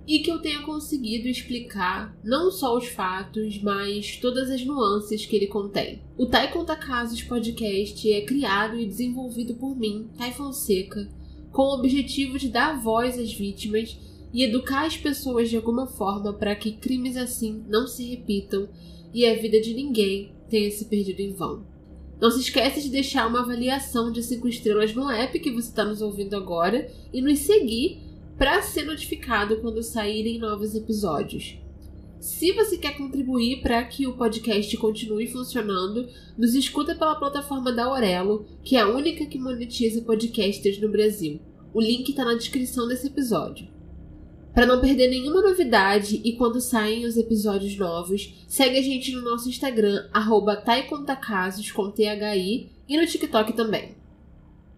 e 0.08 0.20
que 0.20 0.32
eu 0.32 0.40
tenha 0.40 0.62
conseguido 0.62 1.28
explicar 1.28 2.18
não 2.24 2.50
só 2.50 2.78
os 2.78 2.88
fatos, 2.88 3.62
mas 3.62 4.16
todas 4.16 4.50
as 4.50 4.66
nuances 4.66 5.26
que 5.26 5.36
ele 5.36 5.48
contém. 5.48 6.02
O 6.18 6.26
Tai 6.26 6.50
Conta 6.52 6.78
Casos 6.78 7.22
podcast 7.22 8.10
é 8.10 8.22
criado 8.22 8.80
e 8.80 8.86
desenvolvido 8.86 9.56
por 9.56 9.78
mim, 9.78 10.10
Tai 10.18 10.32
Fonseca, 10.32 11.10
com 11.52 11.64
o 11.64 11.74
objetivo 11.74 12.40
de 12.40 12.48
dar 12.48 12.82
voz 12.82 13.20
às 13.20 13.34
vítimas 13.34 14.00
e 14.34 14.44
educar 14.44 14.86
as 14.86 14.96
pessoas 14.96 15.50
de 15.50 15.58
alguma 15.58 15.88
forma 15.88 16.32
para 16.32 16.56
que 16.56 16.72
crimes 16.72 17.18
assim 17.18 17.66
não 17.68 17.86
se 17.86 18.06
repitam 18.06 18.70
e 19.14 19.26
a 19.26 19.36
vida 19.36 19.60
de 19.60 19.74
ninguém 19.74 20.32
tenha 20.50 20.72
se 20.72 20.86
perdido 20.86 21.20
em 21.20 21.34
vão. 21.34 21.66
Não 22.20 22.32
se 22.32 22.40
esqueça 22.40 22.82
de 22.82 22.90
deixar 22.90 23.28
uma 23.28 23.42
avaliação 23.42 24.12
de 24.12 24.24
5 24.24 24.48
estrelas 24.48 24.94
no 24.96 25.10
app 25.10 25.38
que 25.40 25.52
você 25.52 25.70
está 25.70 25.84
nos 25.84 26.02
ouvindo 26.02 26.36
agora 26.36 26.90
e 27.14 27.22
nos 27.22 27.40
seguir 27.40 28.07
para 28.38 28.62
ser 28.62 28.84
notificado 28.84 29.58
quando 29.58 29.82
saírem 29.82 30.38
novos 30.38 30.76
episódios. 30.76 31.58
Se 32.20 32.52
você 32.52 32.78
quer 32.78 32.96
contribuir 32.98 33.62
para 33.62 33.84
que 33.84 34.06
o 34.06 34.16
podcast 34.16 34.76
continue 34.78 35.28
funcionando, 35.28 36.08
nos 36.38 36.54
escuta 36.54 36.96
pela 36.96 37.16
plataforma 37.16 37.72
da 37.72 37.86
Aurelo, 37.86 38.46
que 38.64 38.76
é 38.76 38.82
a 38.82 38.88
única 38.88 39.26
que 39.26 39.40
monetiza 39.40 40.02
podcasters 40.02 40.80
no 40.80 40.90
Brasil. 40.90 41.40
O 41.74 41.82
link 41.82 42.10
está 42.10 42.26
na 42.26 42.36
descrição 42.36 42.88
desse 42.88 43.08
episódio. 43.08 43.68
Para 44.54 44.66
não 44.66 44.82
perder 44.82 45.08
nenhuma 45.08 45.42
novidade 45.42 46.22
e 46.24 46.34
quando 46.34 46.60
saem 46.60 47.06
os 47.06 47.18
episódios 47.18 47.78
novos, 47.78 48.44
segue 48.48 48.78
a 48.78 48.82
gente 48.82 49.12
no 49.12 49.22
nosso 49.22 49.50
Instagram, 49.50 50.08
arroba 50.12 50.56
taicontacasos 50.56 51.72
com 51.72 51.92
THI 51.92 52.72
e 52.90 52.98
no 52.98 53.06
TikTok 53.06 53.54
também. 53.54 53.97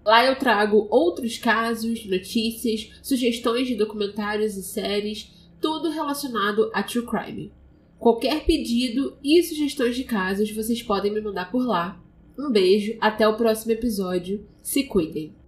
Lá 0.09 0.25
eu 0.25 0.35
trago 0.35 0.87
outros 0.89 1.37
casos, 1.37 2.03
notícias, 2.07 2.89
sugestões 2.99 3.67
de 3.67 3.75
documentários 3.75 4.57
e 4.57 4.63
séries, 4.63 5.31
tudo 5.61 5.91
relacionado 5.91 6.71
a 6.73 6.81
true 6.81 7.05
crime. 7.05 7.53
Qualquer 7.99 8.43
pedido 8.43 9.15
e 9.23 9.43
sugestões 9.43 9.95
de 9.95 10.03
casos 10.03 10.49
vocês 10.49 10.81
podem 10.81 11.13
me 11.13 11.21
mandar 11.21 11.51
por 11.51 11.63
lá. 11.63 12.03
Um 12.39 12.51
beijo, 12.51 12.97
até 12.99 13.27
o 13.27 13.37
próximo 13.37 13.71
episódio. 13.71 14.43
Se 14.63 14.83
cuidem! 14.83 15.38